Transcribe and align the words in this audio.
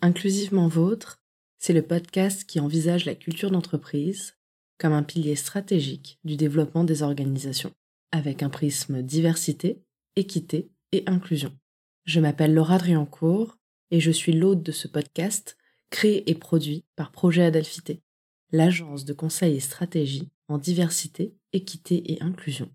Inclusivement 0.00 0.68
Vôtre, 0.68 1.20
c'est 1.58 1.72
le 1.72 1.82
podcast 1.82 2.44
qui 2.44 2.60
envisage 2.60 3.04
la 3.04 3.16
culture 3.16 3.50
d'entreprise 3.50 4.36
comme 4.78 4.92
un 4.92 5.02
pilier 5.02 5.34
stratégique 5.34 6.20
du 6.22 6.36
développement 6.36 6.84
des 6.84 7.02
organisations, 7.02 7.72
avec 8.12 8.44
un 8.44 8.48
prisme 8.48 9.02
diversité, 9.02 9.82
équité 10.14 10.70
et 10.92 11.02
inclusion. 11.06 11.52
Je 12.04 12.20
m'appelle 12.20 12.54
Laura 12.54 12.78
Driancourt 12.78 13.58
et 13.90 13.98
je 13.98 14.12
suis 14.12 14.32
l'hôte 14.32 14.62
de 14.62 14.70
ce 14.70 14.86
podcast 14.86 15.58
créé 15.90 16.30
et 16.30 16.36
produit 16.36 16.84
par 16.94 17.10
Projet 17.10 17.42
Adelphité, 17.42 18.00
l'agence 18.52 19.04
de 19.04 19.12
conseil 19.12 19.56
et 19.56 19.60
stratégie 19.60 20.30
en 20.46 20.58
diversité, 20.58 21.34
équité 21.52 22.12
et 22.12 22.22
inclusion, 22.22 22.70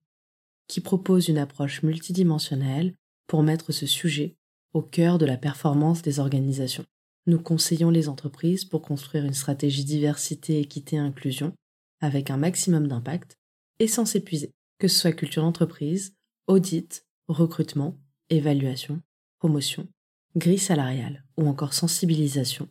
qui 0.67 0.81
propose 0.81 1.29
une 1.29 1.37
approche 1.37 1.83
multidimensionnelle 1.83 2.95
pour 3.27 3.43
mettre 3.43 3.71
ce 3.71 3.85
sujet 3.85 4.35
au 4.73 4.81
cœur 4.81 5.19
de 5.19 5.25
la 5.25 5.37
performance 5.37 6.01
des 6.01 6.19
organisations. 6.19 6.85
Nous 7.25 7.39
conseillons 7.39 7.89
les 7.89 8.09
entreprises 8.09 8.65
pour 8.65 8.81
construire 8.81 9.23
une 9.23 9.33
stratégie 9.33 9.85
diversité, 9.85 10.59
équité 10.59 10.97
inclusion 10.97 11.53
avec 12.01 12.29
un 12.29 12.35
maximum 12.35 12.89
d'impact 12.89 13.37
et 13.79 13.87
sans 13.87 14.05
s'épuiser, 14.05 14.51
que 14.77 14.89
ce 14.89 14.99
soit 14.99 15.13
culture 15.13 15.43
d'entreprise, 15.43 16.15
audit, 16.47 17.05
recrutement, 17.29 17.97
évaluation, 18.29 19.01
promotion, 19.39 19.87
grille 20.35 20.57
salariale 20.57 21.23
ou 21.37 21.47
encore 21.47 21.73
sensibilisation. 21.73 22.67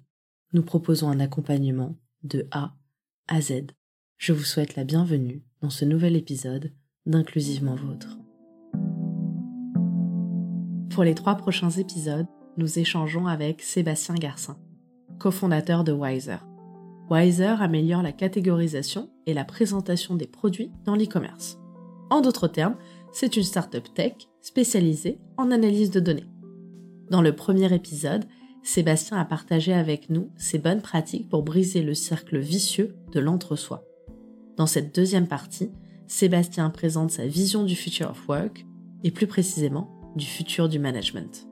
Nous 0.53 0.63
proposons 0.63 1.09
un 1.09 1.21
accompagnement 1.21 1.97
de 2.23 2.47
A 2.51 2.77
à 3.29 3.41
Z. 3.41 3.69
Je 4.19 4.35
vous 4.35 4.45
souhaite 4.45 4.77
la 4.77 4.85
bienvenue 4.85 5.43
dans 5.63 5.71
ce 5.71 5.87
nouvel 5.87 6.15
épisode 6.15 6.73
d'Inclusivement 7.07 7.75
Vôtre. 7.75 8.19
Pour 10.91 11.05
les 11.05 11.15
trois 11.15 11.37
prochains 11.37 11.71
épisodes, 11.71 12.27
nous 12.57 12.79
échangeons 12.79 13.27
avec 13.27 13.63
Sébastien 13.63 14.15
Garcin, 14.15 14.57
cofondateur 15.19 15.85
de 15.85 15.93
Wiser. 15.93 16.37
Wiser 17.11 17.57
améliore 17.61 18.03
la 18.03 18.13
catégorisation 18.13 19.11
et 19.27 19.35
la 19.35 19.45
présentation 19.45 20.15
des 20.15 20.27
produits 20.27 20.71
dans 20.85 20.95
l'e-commerce. 20.95 21.59
En 22.11 22.21
d'autres 22.21 22.49
termes, 22.49 22.77
c'est 23.13 23.37
une 23.37 23.43
startup 23.43 23.93
tech 23.95 24.15
spécialisée 24.41 25.19
en 25.37 25.51
analyse 25.51 25.91
de 25.91 26.01
données. 26.01 26.29
Dans 27.11 27.23
le 27.23 27.35
premier 27.35 27.73
épisode, 27.75 28.25
Sébastien 28.63 29.19
a 29.19 29.25
partagé 29.25 29.73
avec 29.73 30.09
nous 30.09 30.31
ses 30.37 30.59
bonnes 30.59 30.83
pratiques 30.83 31.29
pour 31.29 31.43
briser 31.43 31.83
le 31.83 31.95
cercle 31.95 32.39
vicieux 32.39 32.95
de 33.13 33.21
l'entre-soi. 33.21 33.85
Dans 34.57 34.67
cette 34.67 34.95
deuxième 34.95 35.27
partie, 35.27 35.71
Sébastien 36.07 36.71
présente 36.71 37.11
sa 37.11 37.27
vision 37.27 37.65
du 37.65 37.75
future 37.75 38.11
of 38.11 38.29
work 38.29 38.65
et 39.03 39.11
plus 39.11 39.27
précisément 39.27 39.91
du 40.17 40.27
futur 40.27 40.69
du 40.69 40.79
management. 40.79 41.49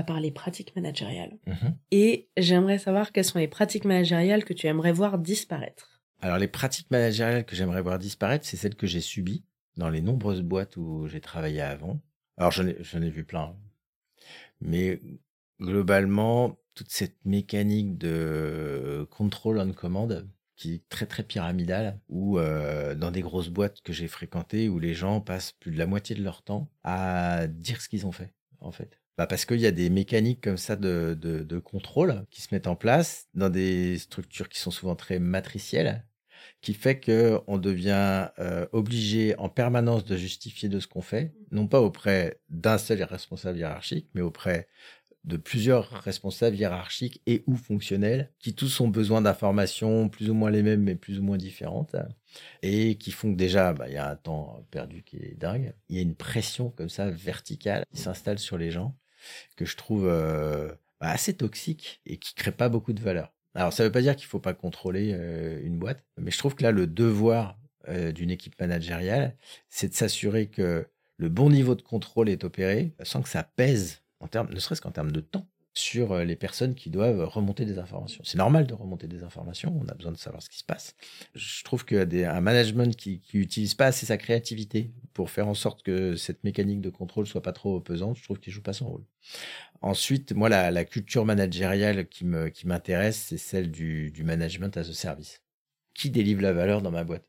Va 0.00 0.04
parler 0.04 0.30
pratiques 0.30 0.74
managériales. 0.76 1.38
Mhm. 1.46 1.76
Et 1.90 2.28
j'aimerais 2.36 2.78
savoir 2.78 3.12
quelles 3.12 3.24
sont 3.24 3.38
les 3.38 3.48
pratiques 3.48 3.84
managériales 3.84 4.44
que 4.44 4.52
tu 4.52 4.66
aimerais 4.66 4.92
voir 4.92 5.18
disparaître. 5.18 6.00
Alors, 6.20 6.38
les 6.38 6.48
pratiques 6.48 6.90
managériales 6.90 7.44
que 7.44 7.56
j'aimerais 7.56 7.82
voir 7.82 7.98
disparaître, 7.98 8.44
c'est 8.44 8.56
celles 8.56 8.74
que 8.74 8.86
j'ai 8.86 9.00
subies 9.00 9.44
dans 9.76 9.88
les 9.88 10.02
nombreuses 10.02 10.42
boîtes 10.42 10.76
où 10.76 11.06
j'ai 11.06 11.20
travaillé 11.20 11.62
avant. 11.62 12.00
Alors, 12.36 12.52
j'en 12.52 12.66
ai, 12.66 13.10
vu 13.10 13.24
plein. 13.24 13.56
Mais 14.60 15.00
globalement, 15.60 16.58
toute 16.74 16.90
cette 16.90 17.24
mécanique 17.24 17.96
de 17.98 19.06
contrôle 19.10 19.58
on 19.58 19.72
commande 19.72 20.28
qui 20.60 20.74
est 20.74 20.88
très 20.90 21.06
très 21.06 21.22
pyramidale, 21.22 21.98
ou 22.10 22.38
euh, 22.38 22.94
dans 22.94 23.10
des 23.10 23.22
grosses 23.22 23.48
boîtes 23.48 23.80
que 23.80 23.94
j'ai 23.94 24.08
fréquentées 24.08 24.68
où 24.68 24.78
les 24.78 24.92
gens 24.92 25.22
passent 25.22 25.52
plus 25.52 25.70
de 25.70 25.78
la 25.78 25.86
moitié 25.86 26.14
de 26.14 26.22
leur 26.22 26.42
temps 26.42 26.70
à 26.84 27.46
dire 27.46 27.80
ce 27.80 27.88
qu'ils 27.88 28.06
ont 28.06 28.12
fait, 28.12 28.34
en 28.60 28.70
fait. 28.70 28.99
Bah 29.20 29.26
parce 29.26 29.44
qu'il 29.44 29.60
y 29.60 29.66
a 29.66 29.70
des 29.70 29.90
mécaniques 29.90 30.40
comme 30.40 30.56
ça 30.56 30.76
de, 30.76 31.14
de, 31.20 31.42
de 31.42 31.58
contrôle 31.58 32.24
qui 32.30 32.40
se 32.40 32.54
mettent 32.54 32.66
en 32.66 32.74
place 32.74 33.28
dans 33.34 33.50
des 33.50 33.98
structures 33.98 34.48
qui 34.48 34.58
sont 34.58 34.70
souvent 34.70 34.96
très 34.96 35.18
matricielles, 35.18 36.06
qui 36.62 36.72
fait 36.72 36.98
que 37.00 37.38
on 37.46 37.58
devient 37.58 38.30
euh, 38.38 38.66
obligé 38.72 39.36
en 39.36 39.50
permanence 39.50 40.06
de 40.06 40.16
justifier 40.16 40.70
de 40.70 40.80
ce 40.80 40.86
qu'on 40.86 41.02
fait, 41.02 41.34
non 41.50 41.66
pas 41.66 41.82
auprès 41.82 42.40
d'un 42.48 42.78
seul 42.78 43.02
responsable 43.02 43.58
hiérarchique, 43.58 44.08
mais 44.14 44.22
auprès 44.22 44.68
de 45.24 45.36
plusieurs 45.36 45.90
responsables 45.90 46.56
hiérarchiques 46.56 47.20
et 47.26 47.44
ou 47.46 47.56
fonctionnels 47.56 48.32
qui 48.38 48.54
tous 48.54 48.80
ont 48.80 48.88
besoin 48.88 49.20
d'informations 49.20 50.08
plus 50.08 50.30
ou 50.30 50.34
moins 50.34 50.50
les 50.50 50.62
mêmes 50.62 50.82
mais 50.82 50.94
plus 50.94 51.18
ou 51.18 51.22
moins 51.22 51.36
différentes 51.36 51.94
et 52.62 52.96
qui 52.96 53.10
font 53.10 53.32
que 53.32 53.36
déjà 53.36 53.74
bah, 53.74 53.86
il 53.86 53.92
y 53.92 53.98
a 53.98 54.08
un 54.08 54.16
temps 54.16 54.66
perdu 54.70 55.02
qui 55.02 55.16
est 55.16 55.36
dingue. 55.38 55.74
Il 55.90 55.96
y 55.96 55.98
a 55.98 56.02
une 56.02 56.14
pression 56.14 56.70
comme 56.70 56.88
ça 56.88 57.10
verticale 57.10 57.84
qui 57.92 58.00
s'installe 58.00 58.38
sur 58.38 58.56
les 58.56 58.70
gens 58.70 58.96
que 59.56 59.64
je 59.64 59.76
trouve 59.76 60.06
euh, 60.06 60.68
bah, 61.00 61.08
assez 61.08 61.34
toxique 61.34 62.00
et 62.06 62.16
qui 62.18 62.34
crée 62.34 62.52
pas 62.52 62.68
beaucoup 62.68 62.92
de 62.92 63.00
valeur. 63.00 63.32
Alors 63.54 63.72
ça 63.72 63.84
veut 63.84 63.92
pas 63.92 64.02
dire 64.02 64.16
qu'il 64.16 64.26
faut 64.26 64.38
pas 64.38 64.54
contrôler 64.54 65.12
euh, 65.12 65.60
une 65.64 65.76
boîte 65.78 66.04
mais 66.18 66.30
je 66.30 66.38
trouve 66.38 66.54
que 66.54 66.62
là 66.62 66.70
le 66.70 66.86
devoir 66.86 67.58
euh, 67.88 68.12
d'une 68.12 68.30
équipe 68.30 68.58
managériale 68.60 69.36
c'est 69.68 69.88
de 69.88 69.94
s'assurer 69.94 70.46
que 70.46 70.86
le 71.16 71.28
bon 71.28 71.50
niveau 71.50 71.74
de 71.74 71.82
contrôle 71.82 72.28
est 72.28 72.44
opéré 72.44 72.94
sans 73.02 73.22
que 73.22 73.28
ça 73.28 73.42
pèse 73.42 74.02
en 74.20 74.28
termes, 74.28 74.48
ne 74.52 74.60
serait-ce 74.60 74.80
qu'en 74.80 74.90
termes 74.90 75.12
de 75.12 75.20
temps, 75.20 75.48
sur 75.80 76.12
euh, 76.12 76.24
les 76.24 76.36
personnes 76.36 76.74
qui 76.74 76.90
doivent 76.90 77.24
remonter 77.24 77.64
des 77.64 77.78
informations. 77.78 78.22
C'est 78.24 78.38
normal 78.38 78.66
de 78.66 78.74
remonter 78.74 79.08
des 79.08 79.24
informations, 79.24 79.76
on 79.82 79.88
a 79.88 79.94
besoin 79.94 80.12
de 80.12 80.18
savoir 80.18 80.42
ce 80.42 80.48
qui 80.48 80.58
se 80.58 80.64
passe. 80.64 80.94
Je 81.34 81.64
trouve 81.64 81.84
qu'un 81.84 82.40
management 82.40 82.94
qui 82.94 83.22
n'utilise 83.34 83.74
pas 83.74 83.86
assez 83.86 84.06
sa 84.06 84.18
créativité 84.18 84.92
pour 85.14 85.30
faire 85.30 85.48
en 85.48 85.54
sorte 85.54 85.82
que 85.82 86.16
cette 86.16 86.44
mécanique 86.44 86.80
de 86.80 86.90
contrôle 86.90 87.26
soit 87.26 87.42
pas 87.42 87.52
trop 87.52 87.80
pesante, 87.80 88.16
je 88.16 88.22
trouve 88.22 88.38
qu'il 88.38 88.52
joue 88.52 88.62
pas 88.62 88.72
son 88.72 88.88
rôle. 88.88 89.04
Ensuite, 89.80 90.32
moi, 90.32 90.48
la, 90.48 90.84
culture 90.84 91.24
managériale 91.24 92.06
qui 92.08 92.24
m'intéresse, 92.24 93.18
c'est 93.28 93.38
celle 93.38 93.70
du, 93.70 94.12
management 94.24 94.76
as 94.76 94.88
a 94.88 94.92
service. 94.92 95.42
Qui 95.94 96.10
délivre 96.10 96.42
la 96.42 96.52
valeur 96.52 96.82
dans 96.82 96.90
ma 96.90 97.04
boîte? 97.04 97.26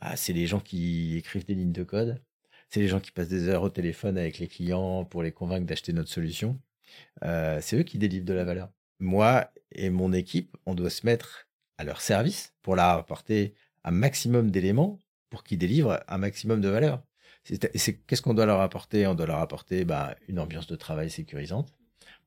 Bah, 0.00 0.16
C'est 0.16 0.32
les 0.32 0.46
gens 0.46 0.60
qui 0.60 1.16
écrivent 1.16 1.46
des 1.46 1.54
lignes 1.54 1.72
de 1.72 1.84
code, 1.84 2.20
c'est 2.68 2.80
les 2.80 2.88
gens 2.88 3.00
qui 3.00 3.12
passent 3.12 3.28
des 3.28 3.48
heures 3.48 3.62
au 3.62 3.70
téléphone 3.70 4.18
avec 4.18 4.38
les 4.38 4.48
clients 4.48 5.04
pour 5.04 5.22
les 5.22 5.32
convaincre 5.32 5.66
d'acheter 5.66 5.92
notre 5.92 6.10
solution. 6.10 6.60
C'est 7.22 7.76
eux 7.76 7.82
qui 7.82 7.98
délivrent 7.98 8.26
de 8.26 8.34
la 8.34 8.44
valeur. 8.44 8.70
Moi 8.98 9.50
et 9.72 9.90
mon 9.90 10.12
équipe, 10.12 10.56
on 10.66 10.74
doit 10.74 10.90
se 10.90 11.04
mettre 11.04 11.48
à 11.78 11.84
leur 11.84 12.00
service 12.00 12.54
pour 12.62 12.76
leur 12.76 12.86
apporter 12.86 13.54
un 13.84 13.90
maximum 13.90 14.50
d'éléments 14.50 14.98
pour 15.28 15.44
qu'ils 15.44 15.58
délivrent 15.58 16.00
un 16.08 16.18
maximum 16.18 16.60
de 16.60 16.68
valeur. 16.68 17.02
Qu'est-ce 17.44 18.22
qu'on 18.22 18.34
doit 18.34 18.46
leur 18.46 18.60
apporter? 18.60 19.06
On 19.06 19.14
doit 19.14 19.26
leur 19.26 19.38
apporter 19.40 19.84
bah, 19.84 20.16
une 20.28 20.38
ambiance 20.38 20.66
de 20.66 20.76
travail 20.76 21.10
sécurisante. 21.10 21.72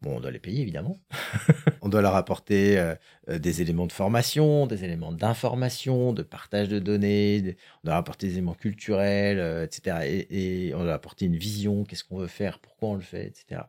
Bon, 0.01 0.15
on 0.15 0.19
doit 0.21 0.31
les 0.31 0.39
payer 0.39 0.61
évidemment. 0.61 0.97
on 1.81 1.89
doit 1.89 2.01
leur 2.01 2.15
apporter 2.15 2.77
euh, 2.79 2.95
euh, 3.27 3.37
des 3.37 3.61
éléments 3.61 3.85
de 3.85 3.91
formation, 3.91 4.65
des 4.65 4.85
éléments 4.85 5.11
d'information, 5.11 6.13
de 6.13 6.23
partage 6.23 6.69
de 6.69 6.79
données. 6.79 7.41
de- 7.41 7.49
on 7.49 7.87
doit 7.87 7.91
leur 7.93 7.97
apporter 7.97 8.27
des 8.27 8.33
éléments 8.33 8.53
culturels, 8.53 9.39
euh, 9.39 9.65
etc. 9.65 9.97
Et, 10.05 10.67
et 10.69 10.73
on 10.73 10.77
doit 10.77 10.85
leur 10.87 10.95
apporter 10.95 11.25
une 11.25 11.35
vision. 11.35 11.83
Qu'est-ce 11.83 12.05
qu'on 12.05 12.17
veut 12.17 12.27
faire 12.27 12.59
Pourquoi 12.59 12.89
on 12.89 12.95
le 12.95 13.01
fait, 13.01 13.27
etc. 13.27 13.63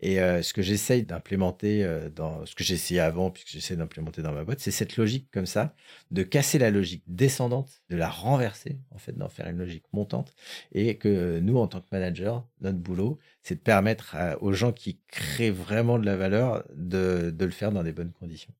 Et 0.00 0.20
euh, 0.20 0.40
ce 0.40 0.54
que 0.54 0.62
j'essaye 0.62 1.02
d'implémenter 1.02 1.86
dans 2.16 2.46
ce 2.46 2.54
que 2.54 2.64
j'ai 2.64 2.74
essayé 2.74 3.00
avant, 3.00 3.30
puis 3.30 3.44
que 3.44 3.50
j'essaie 3.50 3.76
d'implémenter 3.76 4.22
dans 4.22 4.32
ma 4.32 4.44
boîte, 4.44 4.60
c'est 4.60 4.70
cette 4.70 4.96
logique 4.96 5.28
comme 5.32 5.44
ça, 5.46 5.74
de 6.12 6.22
casser 6.22 6.58
la 6.58 6.70
logique 6.70 7.02
descendante, 7.08 7.82
de 7.90 7.96
la 7.96 8.08
renverser 8.08 8.78
en 8.90 8.98
fait, 8.98 9.12
d'en 9.18 9.28
faire 9.28 9.48
une 9.48 9.58
logique 9.58 9.84
montante, 9.92 10.32
et 10.72 10.96
que 10.96 11.40
nous, 11.40 11.58
en 11.58 11.66
tant 11.66 11.80
que 11.80 11.88
manager, 11.92 12.46
notre 12.62 12.78
boulot, 12.78 13.18
c'est 13.44 13.54
de 13.56 13.60
permettre 13.60 14.16
à- 14.16 14.42
aux 14.42 14.52
gens 14.52 14.72
qui 14.72 14.98
créent 15.08 15.50
vraiment 15.50 15.98
de 15.98 16.06
la 16.06 16.16
valeur 16.16 16.64
de, 16.74 17.30
de 17.30 17.44
le 17.44 17.50
faire 17.50 17.70
dans 17.70 17.84
des 17.84 17.92
bonnes 17.92 18.12
conditions. 18.12 18.52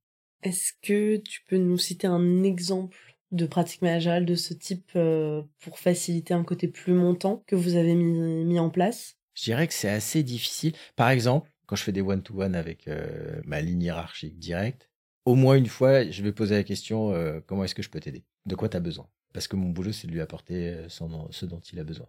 Est-ce 0.43 0.73
que 0.83 1.17
tu 1.17 1.41
peux 1.49 1.57
nous 1.57 1.79
citer 1.79 2.07
un 2.07 2.43
exemple 2.45 2.97
de 3.33 3.47
pratique 3.47 3.83
managériale 3.83 4.27
de 4.27 4.35
ce 4.35 4.55
type 4.55 4.91
euh, 4.95 5.43
pour 5.61 5.79
faciliter 5.79 6.35
un 6.35 6.45
côté 6.45 6.69
plus 6.69 6.93
montant 6.93 7.43
que 7.47 7.57
vous 7.57 7.75
avez 7.77 7.95
mis, 7.95 8.45
mis 8.45 8.59
en 8.61 8.71
place? 8.71 9.17
Je 9.35 9.45
dirais 9.45 9.67
que 9.67 9.75
c'est 9.75 9.89
assez 9.89 10.23
difficile. 10.23 10.75
Par 10.97 11.09
exemple, 11.09 11.51
quand 11.67 11.77
je 11.77 11.83
fais 11.83 11.93
des 11.93 12.03
one-to-one 12.03 12.55
avec 12.55 12.87
euh, 12.87 13.41
ma 13.45 13.61
ligne 13.61 13.83
hiérarchique 13.83 14.39
directe, 14.39 14.91
au 15.25 15.35
moins 15.35 15.57
une 15.57 15.67
fois, 15.67 16.09
je 16.09 16.23
vais 16.23 16.33
poser 16.33 16.55
la 16.57 16.63
question 16.63 17.13
euh, 17.13 17.41
comment 17.47 17.65
est-ce 17.65 17.75
que 17.75 17.83
je 17.83 17.89
peux 17.89 18.01
t'aider? 18.01 18.25
De 18.45 18.55
quoi 18.55 18.69
tu 18.69 18.77
as 18.77 18.81
besoin? 18.81 19.09
Parce 19.33 19.49
que 19.49 19.57
mon 19.57 19.71
boulot, 19.71 19.93
c'est 19.93 20.07
de 20.07 20.13
lui 20.13 20.21
apporter 20.21 20.77
son- 20.89 21.27
ce 21.33 21.47
dont 21.47 21.61
il 21.61 21.81
a 21.81 21.85
besoin. 21.85 22.07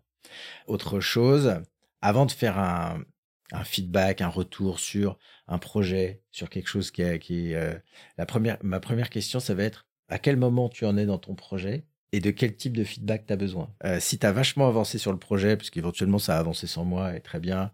Autre 0.68 1.00
chose, 1.00 1.56
avant 2.06 2.28
de 2.28 2.32
faire 2.32 2.60
un, 2.60 3.04
feedback, 3.64 4.22
un 4.22 4.28
retour 4.28 4.80
sur 4.80 5.18
un 5.48 5.58
projet, 5.58 6.22
sur 6.30 6.50
quelque 6.50 6.68
chose 6.68 6.92
qui 6.92 7.02
est, 7.02 7.18
qui 7.18 7.52
est, 7.52 7.56
euh, 7.56 7.74
la 8.20 8.28
première, 8.28 8.58
ma 8.62 8.80
première 8.80 9.10
question, 9.10 9.40
ça 9.40 9.56
va 9.56 9.64
être 9.64 9.88
à 10.08 10.20
quel 10.20 10.38
moment 10.38 10.70
tu 10.70 10.86
en 10.86 10.98
es 10.98 11.08
dans 11.08 11.18
ton 11.18 11.34
projet 11.34 11.88
et 12.12 12.20
de 12.20 12.30
quel 12.30 12.56
type 12.56 12.78
de 12.78 12.84
feedback 12.84 13.26
tu 13.26 13.34
as 13.34 13.38
besoin? 13.38 13.74
Euh, 13.86 14.00
si 14.00 14.20
tu 14.20 14.26
as 14.26 14.32
vachement 14.32 14.68
avancé 14.68 15.00
sur 15.00 15.12
le 15.12 15.18
projet, 15.18 15.58
parce 15.58 15.72
qu'éventuellement 15.72 16.20
ça 16.20 16.36
a 16.36 16.40
avancé 16.40 16.68
sans 16.68 16.86
moi 16.86 17.16
et 17.16 17.22
très 17.22 17.40
bien, 17.40 17.72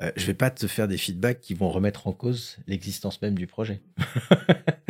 euh, 0.00 0.10
je 0.16 0.24
vais 0.24 0.34
pas 0.34 0.50
te 0.50 0.66
faire 0.66 0.88
des 0.88 0.96
feedbacks 0.96 1.40
qui 1.40 1.52
vont 1.52 1.68
remettre 1.70 2.06
en 2.06 2.12
cause 2.12 2.56
l'existence 2.66 3.20
même 3.20 3.34
du 3.34 3.46
projet. 3.46 3.82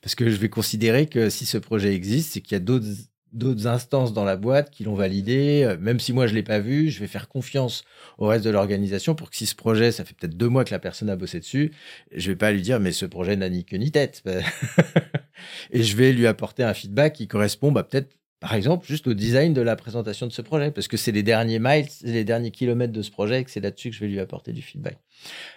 parce 0.00 0.14
que 0.14 0.30
je 0.30 0.36
vais 0.36 0.48
considérer 0.48 1.08
que 1.08 1.28
si 1.28 1.44
ce 1.44 1.58
projet 1.58 1.94
existe, 1.94 2.32
c'est 2.32 2.40
qu'il 2.40 2.54
y 2.54 2.56
a 2.56 2.60
d'autres 2.60 2.86
d'autres 3.34 3.66
instances 3.66 4.12
dans 4.12 4.24
la 4.24 4.36
boîte 4.36 4.70
qui 4.70 4.84
l'ont 4.84 4.94
validé. 4.94 5.76
Même 5.80 6.00
si 6.00 6.12
moi, 6.12 6.26
je 6.26 6.34
l'ai 6.34 6.42
pas 6.42 6.60
vu, 6.60 6.90
je 6.90 7.00
vais 7.00 7.06
faire 7.06 7.28
confiance 7.28 7.84
au 8.18 8.26
reste 8.26 8.44
de 8.44 8.50
l'organisation 8.50 9.14
pour 9.14 9.30
que 9.30 9.36
si 9.36 9.46
ce 9.46 9.54
projet, 9.54 9.92
ça 9.92 10.04
fait 10.04 10.14
peut-être 10.14 10.36
deux 10.36 10.48
mois 10.48 10.64
que 10.64 10.70
la 10.70 10.78
personne 10.78 11.10
a 11.10 11.16
bossé 11.16 11.40
dessus, 11.40 11.72
je 12.14 12.30
vais 12.30 12.36
pas 12.36 12.52
lui 12.52 12.62
dire, 12.62 12.80
mais 12.80 12.92
ce 12.92 13.06
projet 13.06 13.36
n'a 13.36 13.48
ni 13.48 13.64
queue 13.64 13.76
ni 13.76 13.90
tête. 13.90 14.22
et 15.70 15.82
je 15.82 15.96
vais 15.96 16.12
lui 16.12 16.26
apporter 16.26 16.62
un 16.62 16.74
feedback 16.74 17.14
qui 17.14 17.28
correspond 17.28 17.72
bah, 17.72 17.82
peut-être 17.82 18.16
par 18.44 18.52
exemple, 18.52 18.86
juste 18.86 19.06
au 19.06 19.14
design 19.14 19.54
de 19.54 19.62
la 19.62 19.74
présentation 19.74 20.26
de 20.26 20.32
ce 20.32 20.42
projet, 20.42 20.70
parce 20.70 20.86
que 20.86 20.98
c'est 20.98 21.12
les 21.12 21.22
derniers 21.22 21.58
miles, 21.58 21.86
les 22.02 22.24
derniers 22.24 22.50
kilomètres 22.50 22.92
de 22.92 23.00
ce 23.00 23.10
projet, 23.10 23.40
et 23.40 23.44
que 23.44 23.50
c'est 23.50 23.60
là-dessus 23.60 23.88
que 23.88 23.96
je 23.96 24.00
vais 24.00 24.06
lui 24.06 24.20
apporter 24.20 24.52
du 24.52 24.60
feedback. 24.60 24.98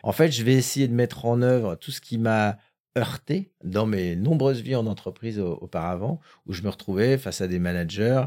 En 0.03 0.13
fait, 0.13 0.31
je 0.31 0.41
vais 0.41 0.53
essayer 0.53 0.87
de 0.87 0.93
mettre 0.93 1.25
en 1.25 1.41
œuvre 1.41 1.75
tout 1.75 1.91
ce 1.91 1.99
qui 1.99 2.17
m'a 2.17 2.57
heurté 2.97 3.51
dans 3.63 3.85
mes 3.85 4.15
nombreuses 4.15 4.61
vies 4.61 4.75
en 4.75 4.87
entreprise 4.87 5.39
auparavant, 5.39 6.19
où 6.45 6.53
je 6.53 6.61
me 6.63 6.69
retrouvais 6.69 7.17
face 7.17 7.41
à 7.41 7.47
des 7.47 7.59
managers, 7.59 8.25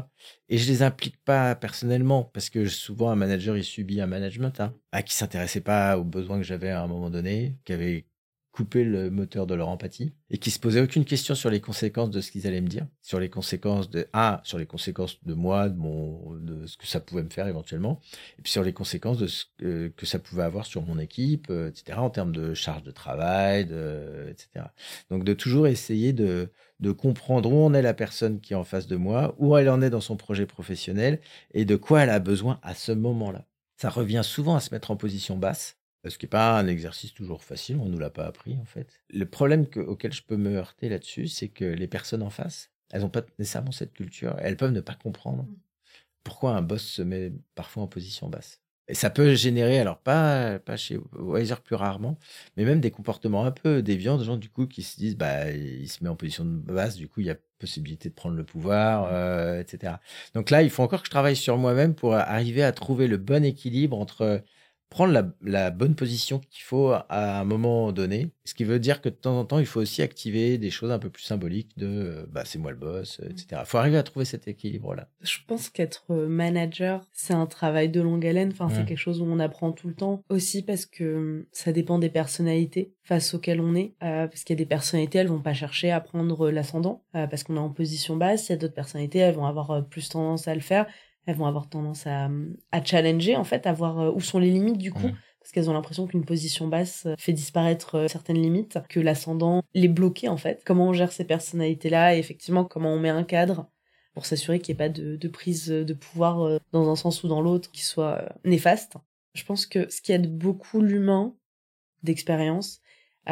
et 0.49 0.57
je 0.57 0.67
les 0.71 0.83
implique 0.83 1.21
pas 1.23 1.55
personnellement, 1.55 2.23
parce 2.23 2.49
que 2.49 2.65
souvent 2.67 3.09
un 3.11 3.15
manager, 3.15 3.57
il 3.57 3.63
subit 3.63 4.01
un 4.01 4.07
management, 4.07 4.59
hein, 4.59 4.73
à 4.91 5.03
qui 5.03 5.13
s'intéressait 5.13 5.61
pas 5.61 5.97
aux 5.97 6.03
besoins 6.03 6.37
que 6.37 6.43
j'avais 6.43 6.69
à 6.69 6.81
un 6.81 6.87
moment 6.87 7.09
donné, 7.09 7.57
qui 7.65 7.73
avait 7.73 8.07
couper 8.51 8.83
le 8.83 9.09
moteur 9.09 9.47
de 9.47 9.55
leur 9.55 9.69
empathie 9.69 10.13
et 10.29 10.37
qui 10.37 10.51
se 10.51 10.59
posaient 10.59 10.81
aucune 10.81 11.05
question 11.05 11.35
sur 11.35 11.49
les 11.49 11.61
conséquences 11.61 12.09
de 12.09 12.19
ce 12.19 12.31
qu'ils 12.31 12.47
allaient 12.47 12.61
me 12.61 12.67
dire, 12.67 12.85
sur 13.01 13.19
les 13.19 13.29
conséquences 13.29 13.89
de 13.89 14.07
ah, 14.11 14.41
sur 14.43 14.57
les 14.57 14.65
conséquences 14.65 15.23
de 15.23 15.33
moi, 15.33 15.69
de 15.69 15.77
mon 15.77 16.35
de 16.35 16.65
ce 16.67 16.75
que 16.75 16.85
ça 16.85 16.99
pouvait 16.99 17.23
me 17.23 17.29
faire 17.29 17.47
éventuellement, 17.47 18.01
et 18.37 18.41
puis 18.41 18.51
sur 18.51 18.63
les 18.63 18.73
conséquences 18.73 19.17
de 19.17 19.27
ce 19.27 19.45
que, 19.57 20.05
ça 20.05 20.19
pouvait 20.19 20.43
avoir 20.43 20.65
sur 20.65 20.81
mon 20.81 20.99
équipe, 20.99 21.47
euh, 21.49 21.69
etc. 21.69 21.97
en 21.97 22.09
termes 22.09 22.33
de 22.33 22.53
charge 22.53 22.83
de 22.83 22.91
travail, 22.91 23.65
de, 23.65 24.27
etc. 24.29 24.65
Donc 25.09 25.23
de 25.23 25.33
toujours 25.33 25.67
essayer 25.67 26.11
de 26.11 26.49
de 26.81 26.91
comprendre 26.91 27.51
où 27.53 27.63
en 27.63 27.73
est 27.73 27.81
la 27.81 27.93
personne 27.93 28.41
qui 28.41 28.53
est 28.53 28.57
en 28.57 28.63
face 28.63 28.87
de 28.87 28.95
moi, 28.95 29.35
où 29.37 29.55
elle 29.55 29.69
en 29.69 29.81
est 29.81 29.91
dans 29.91 30.01
son 30.01 30.17
projet 30.17 30.47
professionnel 30.47 31.21
et 31.53 31.63
de 31.63 31.75
quoi 31.75 32.01
elle 32.01 32.09
a 32.09 32.19
besoin 32.19 32.59
à 32.63 32.73
ce 32.73 32.91
moment-là. 32.91 33.45
Ça 33.77 33.89
revient 33.89 34.21
souvent 34.23 34.55
à 34.55 34.59
se 34.59 34.73
mettre 34.73 34.91
en 34.91 34.97
position 34.97 35.37
basse 35.37 35.77
ce 36.09 36.17
qui 36.17 36.25
n'est 36.25 36.29
pas 36.29 36.57
un 36.57 36.67
exercice 36.67 37.13
toujours 37.13 37.43
facile, 37.43 37.77
on 37.77 37.85
ne 37.85 37.91
nous 37.91 37.99
l'a 37.99 38.09
pas 38.09 38.25
appris 38.25 38.57
en 38.57 38.65
fait. 38.65 38.99
Le 39.09 39.25
problème 39.25 39.67
auquel 39.75 40.11
je 40.13 40.23
peux 40.23 40.37
me 40.37 40.55
heurter 40.55 40.89
là-dessus, 40.89 41.27
c'est 41.27 41.49
que 41.49 41.65
les 41.65 41.87
personnes 41.87 42.23
en 42.23 42.29
face, 42.29 42.71
elles 42.91 43.01
n'ont 43.01 43.09
pas 43.09 43.23
nécessairement 43.39 43.71
cette 43.71 43.93
culture, 43.93 44.35
elles 44.39 44.57
peuvent 44.57 44.71
ne 44.71 44.81
pas 44.81 44.95
comprendre 44.95 45.43
mmh. 45.43 45.55
pourquoi 46.23 46.55
un 46.55 46.61
boss 46.61 46.83
se 46.83 47.01
met 47.01 47.31
parfois 47.55 47.83
en 47.83 47.87
position 47.87 48.29
basse. 48.29 48.61
Et 48.87 48.93
ça 48.93 49.09
peut 49.09 49.35
générer, 49.35 49.79
alors 49.79 49.99
pas, 49.99 50.59
pas 50.59 50.75
chez 50.75 50.99
Wiser 51.13 51.55
plus 51.63 51.75
rarement, 51.75 52.17
mais 52.57 52.65
même 52.65 52.81
des 52.81 52.91
comportements 52.91 53.45
un 53.45 53.51
peu 53.51 53.81
déviants 53.81 54.17
de 54.17 54.23
gens 54.23 54.37
du 54.37 54.49
coup 54.49 54.65
qui 54.65 54.83
se 54.83 54.97
disent, 54.97 55.15
bah, 55.15 55.49
il 55.51 55.87
se 55.87 56.03
met 56.03 56.09
en 56.09 56.15
position 56.15 56.43
de 56.43 56.57
basse, 56.59 56.95
du 56.97 57.07
coup 57.07 57.21
il 57.21 57.27
y 57.27 57.29
a 57.29 57.37
possibilité 57.59 58.09
de 58.09 58.15
prendre 58.15 58.35
le 58.35 58.43
pouvoir, 58.43 59.03
mmh. 59.03 59.09
euh, 59.13 59.59
etc. 59.61 59.93
Donc 60.33 60.49
là, 60.49 60.63
il 60.63 60.69
faut 60.71 60.83
encore 60.83 61.01
que 61.01 61.05
je 61.05 61.11
travaille 61.11 61.35
sur 61.35 61.57
moi-même 61.57 61.93
pour 61.93 62.15
arriver 62.15 62.63
à 62.63 62.71
trouver 62.71 63.07
le 63.07 63.17
bon 63.17 63.45
équilibre 63.45 63.97
entre 63.97 64.43
prendre 64.91 65.31
la, 65.41 65.71
bonne 65.71 65.95
position 65.95 66.41
qu'il 66.51 66.63
faut 66.63 66.91
à 66.91 67.39
un 67.39 67.45
moment 67.45 67.93
donné. 67.93 68.29
Ce 68.43 68.53
qui 68.53 68.65
veut 68.65 68.77
dire 68.77 69.01
que 69.01 69.07
de 69.07 69.15
temps 69.15 69.39
en 69.39 69.45
temps, 69.45 69.57
il 69.57 69.65
faut 69.65 69.79
aussi 69.79 70.01
activer 70.01 70.57
des 70.57 70.69
choses 70.69 70.91
un 70.91 70.99
peu 70.99 71.09
plus 71.09 71.23
symboliques 71.23 71.71
de 71.77 71.87
euh, 71.87 72.25
bah, 72.29 72.43
c'est 72.43 72.59
moi 72.59 72.71
le 72.71 72.77
boss, 72.77 73.21
etc. 73.23 73.61
Il 73.61 73.65
faut 73.65 73.77
arriver 73.77 73.97
à 73.97 74.03
trouver 74.03 74.25
cet 74.25 74.49
équilibre-là. 74.49 75.07
Je 75.21 75.37
pense 75.47 75.69
qu'être 75.69 76.03
euh, 76.09 76.27
manager, 76.27 77.07
c'est 77.13 77.33
un 77.33 77.45
travail 77.45 77.87
de 77.87 78.01
longue 78.01 78.27
haleine. 78.27 78.49
Enfin, 78.51 78.67
c'est 78.69 78.83
mmh. 78.83 78.85
quelque 78.85 78.97
chose 78.97 79.21
où 79.21 79.25
on 79.25 79.39
apprend 79.39 79.71
tout 79.71 79.87
le 79.87 79.95
temps. 79.95 80.23
Aussi 80.29 80.61
parce 80.61 80.85
que 80.85 81.15
hum, 81.15 81.45
ça 81.53 81.71
dépend 81.71 81.97
des 81.97 82.09
personnalités 82.09 82.93
face 83.01 83.33
auxquelles 83.33 83.61
on 83.61 83.73
est. 83.75 83.93
Euh, 84.03 84.27
parce 84.27 84.43
qu'il 84.43 84.55
y 84.55 84.59
a 84.59 84.61
des 84.61 84.65
personnalités, 84.65 85.19
elles 85.19 85.27
vont 85.27 85.41
pas 85.41 85.53
chercher 85.53 85.91
à 85.91 86.01
prendre 86.01 86.51
l'ascendant 86.51 87.03
parce 87.13 87.43
qu'on 87.43 87.55
est 87.55 87.59
en 87.59 87.69
position 87.69 88.17
basse. 88.17 88.49
Il 88.49 88.51
y 88.51 88.55
a 88.55 88.57
d'autres 88.57 88.73
personnalités, 88.73 89.19
elles 89.19 89.35
vont 89.35 89.45
avoir 89.45 89.85
plus 89.87 90.09
tendance 90.09 90.49
à 90.49 90.53
le 90.53 90.61
faire 90.61 90.85
elles 91.25 91.35
vont 91.35 91.45
avoir 91.45 91.69
tendance 91.69 92.07
à, 92.07 92.29
à 92.71 92.83
challenger, 92.83 93.35
en 93.35 93.43
fait, 93.43 93.67
à 93.67 93.73
voir 93.73 93.99
euh, 93.99 94.11
où 94.11 94.21
sont 94.21 94.39
les 94.39 94.49
limites 94.49 94.77
du 94.77 94.91
coup. 94.91 95.09
Parce 95.39 95.51
qu'elles 95.53 95.71
ont 95.71 95.73
l'impression 95.73 96.05
qu'une 96.05 96.23
position 96.23 96.67
basse 96.67 97.07
euh, 97.07 97.15
fait 97.17 97.33
disparaître 97.33 97.95
euh, 97.95 98.07
certaines 98.07 98.39
limites, 98.39 98.77
que 98.89 98.99
l'ascendant 98.99 99.63
les 99.73 99.87
bloquer 99.87 100.29
en 100.29 100.37
fait. 100.37 100.61
Comment 100.65 100.89
on 100.89 100.93
gère 100.93 101.11
ces 101.11 101.25
personnalités-là 101.25 102.15
et 102.15 102.19
effectivement 102.19 102.63
comment 102.63 102.93
on 102.93 102.99
met 102.99 103.09
un 103.09 103.23
cadre 103.23 103.67
pour 104.13 104.25
s'assurer 104.25 104.59
qu'il 104.59 104.75
n'y 104.75 104.77
ait 104.77 104.87
pas 104.87 104.89
de, 104.89 105.15
de, 105.15 105.27
prise 105.27 105.67
de 105.67 105.93
pouvoir 105.93 106.59
dans 106.73 106.91
un 106.91 106.95
sens 106.95 107.23
ou 107.23 107.27
dans 107.27 107.41
l'autre 107.41 107.71
qui 107.71 107.81
soit 107.81 108.29
néfaste. 108.43 108.97
Je 109.33 109.45
pense 109.45 109.65
que 109.65 109.89
ce 109.89 110.01
qui 110.01 110.11
aide 110.11 110.37
beaucoup 110.37 110.81
l'humain 110.81 111.33
d'expérience, 112.03 112.81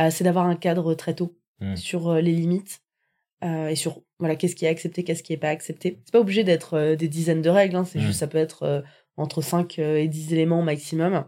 c'est 0.10 0.24
d'avoir 0.24 0.46
un 0.46 0.56
cadre 0.56 0.94
très 0.94 1.16
tôt 1.16 1.38
mmh. 1.60 1.76
sur 1.76 2.14
les 2.14 2.32
limites 2.32 2.82
euh, 3.44 3.70
et 3.70 3.76
sur 3.76 4.02
voilà 4.20 4.36
qu'est-ce 4.36 4.56
qui 4.56 4.66
est 4.66 4.70
accepté, 4.70 5.04
qu'est-ce 5.04 5.24
qui 5.24 5.34
est 5.34 5.38
pas 5.38 5.50
accepté. 5.50 6.00
C'est 6.04 6.12
pas 6.12 6.20
obligé 6.20 6.44
d'être 6.44 6.74
euh, 6.74 6.96
des 6.96 7.08
dizaines 7.08 7.42
de 7.42 7.50
règles, 7.50 7.76
hein, 7.76 7.86
c'est 7.86 8.00
juste 8.00 8.20
ça 8.20 8.28
peut 8.28 8.38
être 8.38 8.64
euh, 8.64 8.82
entre 9.18 9.42
5 9.42 9.80
et 9.80 10.08
10 10.08 10.34
éléments 10.34 10.62
maximum 10.62 11.26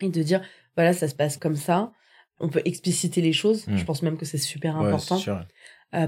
et 0.00 0.08
de 0.08 0.22
dire 0.22 0.42
voilà 0.76 0.92
ça 0.92 1.08
se 1.08 1.14
passe 1.14 1.36
comme 1.36 1.56
ça. 1.56 1.92
On 2.38 2.48
peut 2.48 2.62
expliciter 2.64 3.22
les 3.22 3.32
choses. 3.32 3.64
Je 3.66 3.82
mmh. 3.82 3.84
pense 3.84 4.02
même 4.02 4.18
que 4.18 4.26
c'est 4.26 4.38
super 4.38 4.76
important 4.76 5.18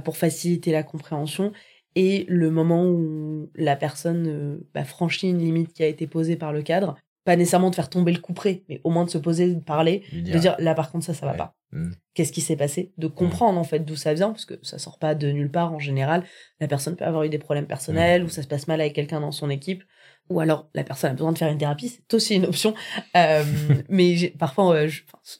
pour 0.04 0.18
faciliter 0.18 0.72
la 0.72 0.82
compréhension 0.82 1.52
et 1.94 2.26
le 2.28 2.50
moment 2.50 2.84
où 2.84 3.50
la 3.54 3.76
personne 3.76 4.60
bah, 4.74 4.84
franchit 4.84 5.30
une 5.30 5.38
limite 5.38 5.72
qui 5.72 5.82
a 5.82 5.86
été 5.86 6.06
posée 6.06 6.36
par 6.36 6.52
le 6.52 6.60
cadre, 6.60 6.98
pas 7.28 7.36
nécessairement 7.36 7.68
de 7.68 7.74
faire 7.74 7.90
tomber 7.90 8.10
le 8.10 8.20
coup 8.20 8.32
près, 8.32 8.62
mais 8.70 8.80
au 8.84 8.90
moins 8.90 9.04
de 9.04 9.10
se 9.10 9.18
poser, 9.18 9.52
de 9.52 9.60
parler, 9.60 10.02
de 10.14 10.38
dire 10.38 10.56
là 10.58 10.74
par 10.74 10.90
contre 10.90 11.04
ça 11.04 11.12
ça 11.12 11.26
va 11.26 11.34
pas. 11.34 11.54
Mmh. 11.72 11.90
Qu'est-ce 12.14 12.32
qui 12.32 12.40
s'est 12.40 12.56
passé? 12.56 12.94
De 12.96 13.06
mmh. 13.06 13.10
comprendre 13.10 13.60
en 13.60 13.64
fait 13.64 13.80
d'où 13.80 13.96
ça 13.96 14.14
vient, 14.14 14.30
parce 14.30 14.46
que 14.46 14.54
ça 14.62 14.78
sort 14.78 14.98
pas 14.98 15.14
de 15.14 15.30
nulle 15.30 15.50
part 15.50 15.74
en 15.74 15.78
général. 15.78 16.24
La 16.58 16.68
personne 16.68 16.96
peut 16.96 17.04
avoir 17.04 17.24
eu 17.24 17.28
des 17.28 17.36
problèmes 17.36 17.66
personnels, 17.66 18.22
mmh. 18.22 18.24
ou 18.24 18.28
ça 18.30 18.42
se 18.42 18.48
passe 18.48 18.66
mal 18.66 18.80
avec 18.80 18.94
quelqu'un 18.94 19.20
dans 19.20 19.30
son 19.30 19.50
équipe, 19.50 19.84
ou 20.30 20.40
alors 20.40 20.70
la 20.72 20.84
personne 20.84 21.10
a 21.10 21.12
besoin 21.12 21.32
de 21.32 21.36
faire 21.36 21.52
une 21.52 21.58
thérapie, 21.58 21.90
c'est 21.90 22.14
aussi 22.14 22.34
une 22.36 22.46
option. 22.46 22.72
Euh, 23.14 23.44
mais 23.90 24.32
parfois, 24.38 24.86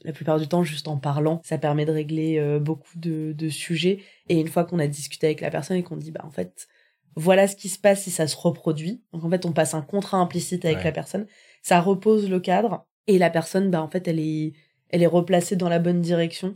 la 0.04 0.12
plupart 0.12 0.38
du 0.38 0.46
temps, 0.46 0.64
juste 0.64 0.88
en 0.88 0.98
parlant, 0.98 1.40
ça 1.42 1.56
permet 1.56 1.86
de 1.86 1.92
régler 1.92 2.38
euh, 2.38 2.58
beaucoup 2.58 2.98
de, 2.98 3.32
de, 3.32 3.48
sujets. 3.48 4.00
Et 4.28 4.38
une 4.38 4.48
fois 4.48 4.64
qu'on 4.64 4.78
a 4.78 4.88
discuté 4.88 5.28
avec 5.28 5.40
la 5.40 5.50
personne 5.50 5.78
et 5.78 5.82
qu'on 5.82 5.96
dit 5.96 6.10
bah 6.10 6.20
en 6.22 6.30
fait 6.30 6.68
voilà 7.16 7.48
ce 7.48 7.56
qui 7.56 7.70
se 7.70 7.78
passe 7.78 8.02
si 8.02 8.10
ça 8.10 8.26
se 8.26 8.36
reproduit. 8.36 9.02
Donc 9.14 9.24
en 9.24 9.30
fait, 9.30 9.46
on 9.46 9.52
passe 9.52 9.72
un 9.72 9.82
contrat 9.82 10.18
implicite 10.18 10.66
avec 10.66 10.84
la 10.84 10.92
personne 10.92 11.26
ça 11.68 11.82
repose 11.82 12.30
le 12.30 12.40
cadre 12.40 12.86
et 13.06 13.18
la 13.18 13.28
personne, 13.28 13.70
bah, 13.70 13.82
en 13.82 13.88
fait, 13.88 14.08
elle 14.08 14.20
est, 14.20 14.54
elle 14.88 15.02
est 15.02 15.06
replacée 15.06 15.54
dans 15.54 15.68
la 15.68 15.78
bonne 15.78 16.00
direction. 16.00 16.54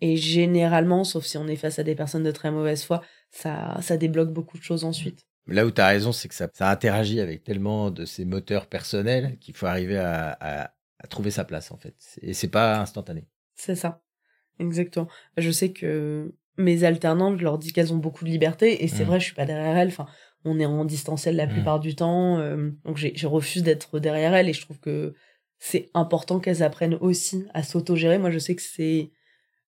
Et 0.00 0.16
généralement, 0.16 1.04
sauf 1.04 1.26
si 1.26 1.36
on 1.36 1.46
est 1.48 1.56
face 1.56 1.78
à 1.78 1.82
des 1.82 1.94
personnes 1.94 2.22
de 2.22 2.30
très 2.30 2.50
mauvaise 2.50 2.82
foi, 2.82 3.02
ça, 3.30 3.76
ça 3.82 3.98
débloque 3.98 4.32
beaucoup 4.32 4.56
de 4.56 4.62
choses 4.62 4.84
ensuite. 4.84 5.26
Là 5.46 5.66
où 5.66 5.70
tu 5.70 5.82
as 5.82 5.88
raison, 5.88 6.12
c'est 6.12 6.28
que 6.28 6.34
ça, 6.34 6.48
ça, 6.54 6.70
interagit 6.70 7.20
avec 7.20 7.44
tellement 7.44 7.90
de 7.90 8.06
ces 8.06 8.24
moteurs 8.24 8.66
personnels 8.66 9.36
qu'il 9.38 9.54
faut 9.54 9.66
arriver 9.66 9.98
à, 9.98 10.38
à, 10.40 11.06
trouver 11.08 11.30
sa 11.30 11.44
place, 11.44 11.70
en 11.70 11.76
fait. 11.76 11.96
Et 12.22 12.32
c'est 12.32 12.48
pas 12.48 12.80
instantané. 12.80 13.26
C'est 13.54 13.76
ça. 13.76 14.02
Exactement. 14.58 15.08
Je 15.36 15.50
sais 15.50 15.72
que 15.72 16.32
mes 16.56 16.84
alternantes, 16.84 17.38
je 17.38 17.44
leur 17.44 17.58
dis 17.58 17.74
qu'elles 17.74 17.92
ont 17.92 17.98
beaucoup 17.98 18.24
de 18.24 18.30
liberté, 18.30 18.82
et 18.82 18.88
c'est 18.88 19.04
mmh. 19.04 19.08
vrai, 19.08 19.20
je 19.20 19.26
suis 19.26 19.34
pas 19.34 19.44
derrière 19.44 19.76
elles. 19.76 19.88
Enfin, 19.88 20.06
on 20.44 20.58
est 20.60 20.66
en 20.66 20.84
distanciel 20.84 21.36
la 21.36 21.46
mmh. 21.46 21.50
plupart 21.50 21.80
du 21.80 21.94
temps. 21.94 22.38
Euh, 22.38 22.70
donc 22.84 22.98
je 22.98 23.26
refuse 23.26 23.62
d'être 23.62 23.98
derrière 23.98 24.34
elles 24.34 24.48
et 24.48 24.52
je 24.52 24.60
trouve 24.60 24.78
que 24.78 25.14
c'est 25.58 25.88
important 25.94 26.40
qu'elles 26.40 26.62
apprennent 26.62 26.98
aussi 27.00 27.46
à 27.54 27.62
s'autogérer. 27.62 28.18
Moi, 28.18 28.30
je 28.30 28.38
sais 28.38 28.54
que 28.54 28.62
c'est 28.62 29.10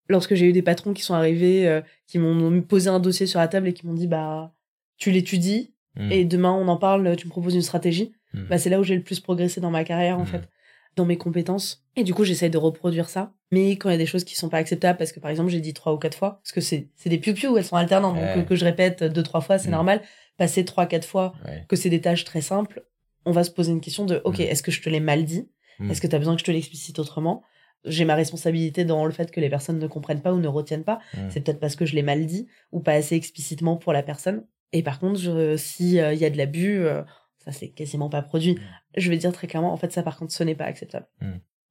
lorsque 0.09 0.35
j'ai 0.35 0.47
eu 0.47 0.53
des 0.53 0.63
patrons 0.63 0.93
qui 0.93 1.03
sont 1.03 1.15
arrivés, 1.15 1.67
euh, 1.67 1.81
qui 2.07 2.19
m'ont 2.19 2.61
posé 2.63 2.91
un 2.91 3.01
dossier 3.01 3.27
sur 3.27 3.41
la 3.41 3.49
table 3.49 3.69
et 3.69 3.73
qui 3.73 3.87
m'ont 3.87 3.95
dit 3.95 4.07
bah 4.07 4.53
tu 4.99 5.11
l'étudies 5.11 5.73
mmh. 5.97 6.13
et 6.13 6.25
demain 6.25 6.53
on 6.53 6.69
en 6.69 6.77
parle, 6.77 7.17
tu 7.17 7.27
me 7.27 7.31
proposes 7.31 7.55
une 7.55 7.63
stratégie. 7.63 8.13
Mmh. 8.35 8.43
Bah 8.51 8.59
c'est 8.59 8.71
là 8.71 8.79
où 8.79 8.85
j'ai 8.85 8.97
le 8.97 9.03
plus 9.03 9.21
progressé 9.21 9.61
dans 9.61 9.71
ma 9.71 9.85
carrière 9.85 10.19
en 10.19 10.27
fait, 10.27 10.49
dans 10.97 11.07
mes 11.07 11.17
compétences. 11.17 11.85
Et 11.97 12.05
du 12.05 12.13
coup, 12.13 12.25
j'essaye 12.25 12.51
de 12.51 12.59
reproduire 12.59 13.09
ça. 13.09 13.33
Mais 13.51 13.71
quand 13.77 13.89
il 13.89 13.93
y 13.93 13.95
a 13.95 13.99
des 13.99 14.07
choses 14.07 14.25
qui 14.25 14.35
sont 14.35 14.49
pas 14.49 14.59
acceptables, 14.59 14.99
parce 14.99 15.13
que 15.13 15.21
par 15.21 15.31
exemple, 15.31 15.51
j'ai 15.51 15.61
dit 15.61 15.73
trois 15.73 15.95
ou 15.95 15.99
quatre 15.99 16.19
fois, 16.19 16.41
parce 16.43 16.53
que 16.53 16.61
c'est 16.61 16.91
des 17.07 17.19
piou-piou, 17.19 17.57
elles 17.57 17.65
sont 17.65 17.77
alternantes, 17.77 18.17
donc 18.17 18.47
que, 18.47 18.57
je 18.57 18.65
répète 18.65 19.05
deux, 19.05 19.23
trois 19.23 19.41
fois, 19.41 19.57
c'est 19.57 19.71
normal 19.71 20.03
passer 20.37 20.65
trois, 20.65 20.87
quatre 20.87 21.07
fois, 21.07 21.35
que 21.69 21.77
c'est 21.77 21.91
des 21.91 22.01
tâches 22.01 22.25
très 22.25 22.41
simples, 22.41 22.85
on 23.27 23.33
va 23.33 23.45
se 23.45 23.51
poser 23.51 23.73
une 23.73 23.81
question 23.81 24.07
de, 24.07 24.23
OK, 24.25 24.39
mm. 24.39 24.43
est-ce 24.43 24.63
que 24.63 24.71
je 24.71 24.81
te 24.81 24.89
l'ai 24.89 25.01
mal 25.01 25.25
dit? 25.25 25.51
Mm. 25.79 25.91
Est-ce 25.91 26.01
que 26.01 26.07
tu 26.07 26.15
as 26.15 26.19
besoin 26.19 26.35
que 26.35 26.41
je 26.41 26.45
te 26.45 26.51
l'explicite 26.51 26.99
autrement? 26.99 27.43
J'ai 27.85 28.05
ma 28.05 28.15
responsabilité 28.15 28.85
dans 28.85 29.05
le 29.05 29.13
fait 29.13 29.31
que 29.31 29.41
les 29.41 29.51
personnes 29.51 29.79
ne 29.79 29.87
comprennent 29.87 30.23
pas 30.23 30.33
ou 30.33 30.39
ne 30.39 30.49
retiennent 30.49 30.85
pas. 30.85 31.01
Mm. 31.15 31.19
C'est 31.31 31.41
peut-être 31.41 31.61
parce 31.61 31.77
que 31.77 31.85
je 31.85 31.95
l'ai 31.95 32.03
mal 32.03 32.25
dit 32.25 32.47
ou 32.73 32.81
pas 32.81 32.93
assez 32.93 33.17
explicitement 33.17 33.77
pour 33.77 33.93
la 33.93 34.03
personne. 34.03 34.47
Et 34.73 34.83
par 34.83 34.99
contre, 34.99 35.21
je, 35.21 35.57
si 35.57 36.01
euh, 36.01 36.15
il 36.15 36.21
y 36.21 36.25
a 36.25 36.31
de 36.31 36.37
l'abus, 36.37 36.79
euh, 36.79 37.03
ça 37.45 37.53
c'est 37.53 37.69
quasiment 37.69 38.09
pas 38.09 38.23
produit. 38.23 38.59
Je 38.97 39.11
vais 39.11 39.17
dire 39.17 39.33
très 39.33 39.47
clairement, 39.47 39.73
en 39.73 39.77
fait, 39.77 39.93
ça 39.93 40.03
par 40.03 40.17
contre, 40.17 40.33
ce 40.33 40.43
n'est 40.45 40.55
pas 40.55 40.65
acceptable. 40.65 41.07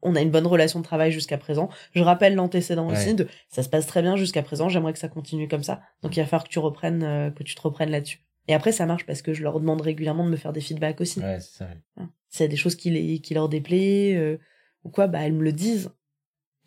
On 0.01 0.15
a 0.15 0.21
une 0.21 0.29
bonne 0.29 0.45
relation 0.45 0.79
de 0.79 0.83
travail 0.83 1.11
jusqu'à 1.11 1.37
présent. 1.37 1.69
Je 1.93 2.03
rappelle 2.03 2.35
l'antécédent 2.35 2.87
aussi 2.91 3.15
de 3.15 3.27
ça 3.49 3.63
se 3.63 3.69
passe 3.69 3.87
très 3.87 4.03
bien 4.03 4.15
jusqu'à 4.15 4.43
présent. 4.43 4.69
J'aimerais 4.69 4.93
que 4.93 4.99
ça 4.99 5.07
continue 5.07 5.47
comme 5.47 5.63
ça. 5.63 5.81
Donc 6.03 6.15
il 6.15 6.19
va 6.19 6.25
falloir 6.27 6.43
que 6.43 6.49
tu 6.49 6.59
reprennes, 6.59 7.03
euh, 7.03 7.31
que 7.31 7.41
tu 7.43 7.55
te 7.55 7.61
reprennes 7.61 7.89
là-dessus. 7.89 8.24
Et 8.47 8.53
après, 8.53 8.71
ça 8.71 8.85
marche 8.85 9.05
parce 9.05 9.21
que 9.21 9.33
je 9.33 9.43
leur 9.43 9.59
demande 9.59 9.81
régulièrement 9.81 10.25
de 10.25 10.29
me 10.29 10.35
faire 10.35 10.53
des 10.53 10.61
feedbacks 10.61 11.01
aussi. 11.01 11.19
Ouais, 11.19 11.39
c'est 11.39 11.57
ça. 11.57 11.69
Hein. 11.97 12.09
S'il 12.29 12.43
y 12.43 12.45
a 12.45 12.49
des 12.49 12.57
choses 12.57 12.75
qui, 12.75 12.91
les, 12.91 13.19
qui 13.19 13.33
leur 13.33 13.49
déplaît 13.49 14.15
euh, 14.15 14.37
ou 14.83 14.89
quoi, 14.89 15.07
bah, 15.07 15.21
elles 15.21 15.33
me 15.33 15.43
le 15.43 15.53
disent. 15.53 15.91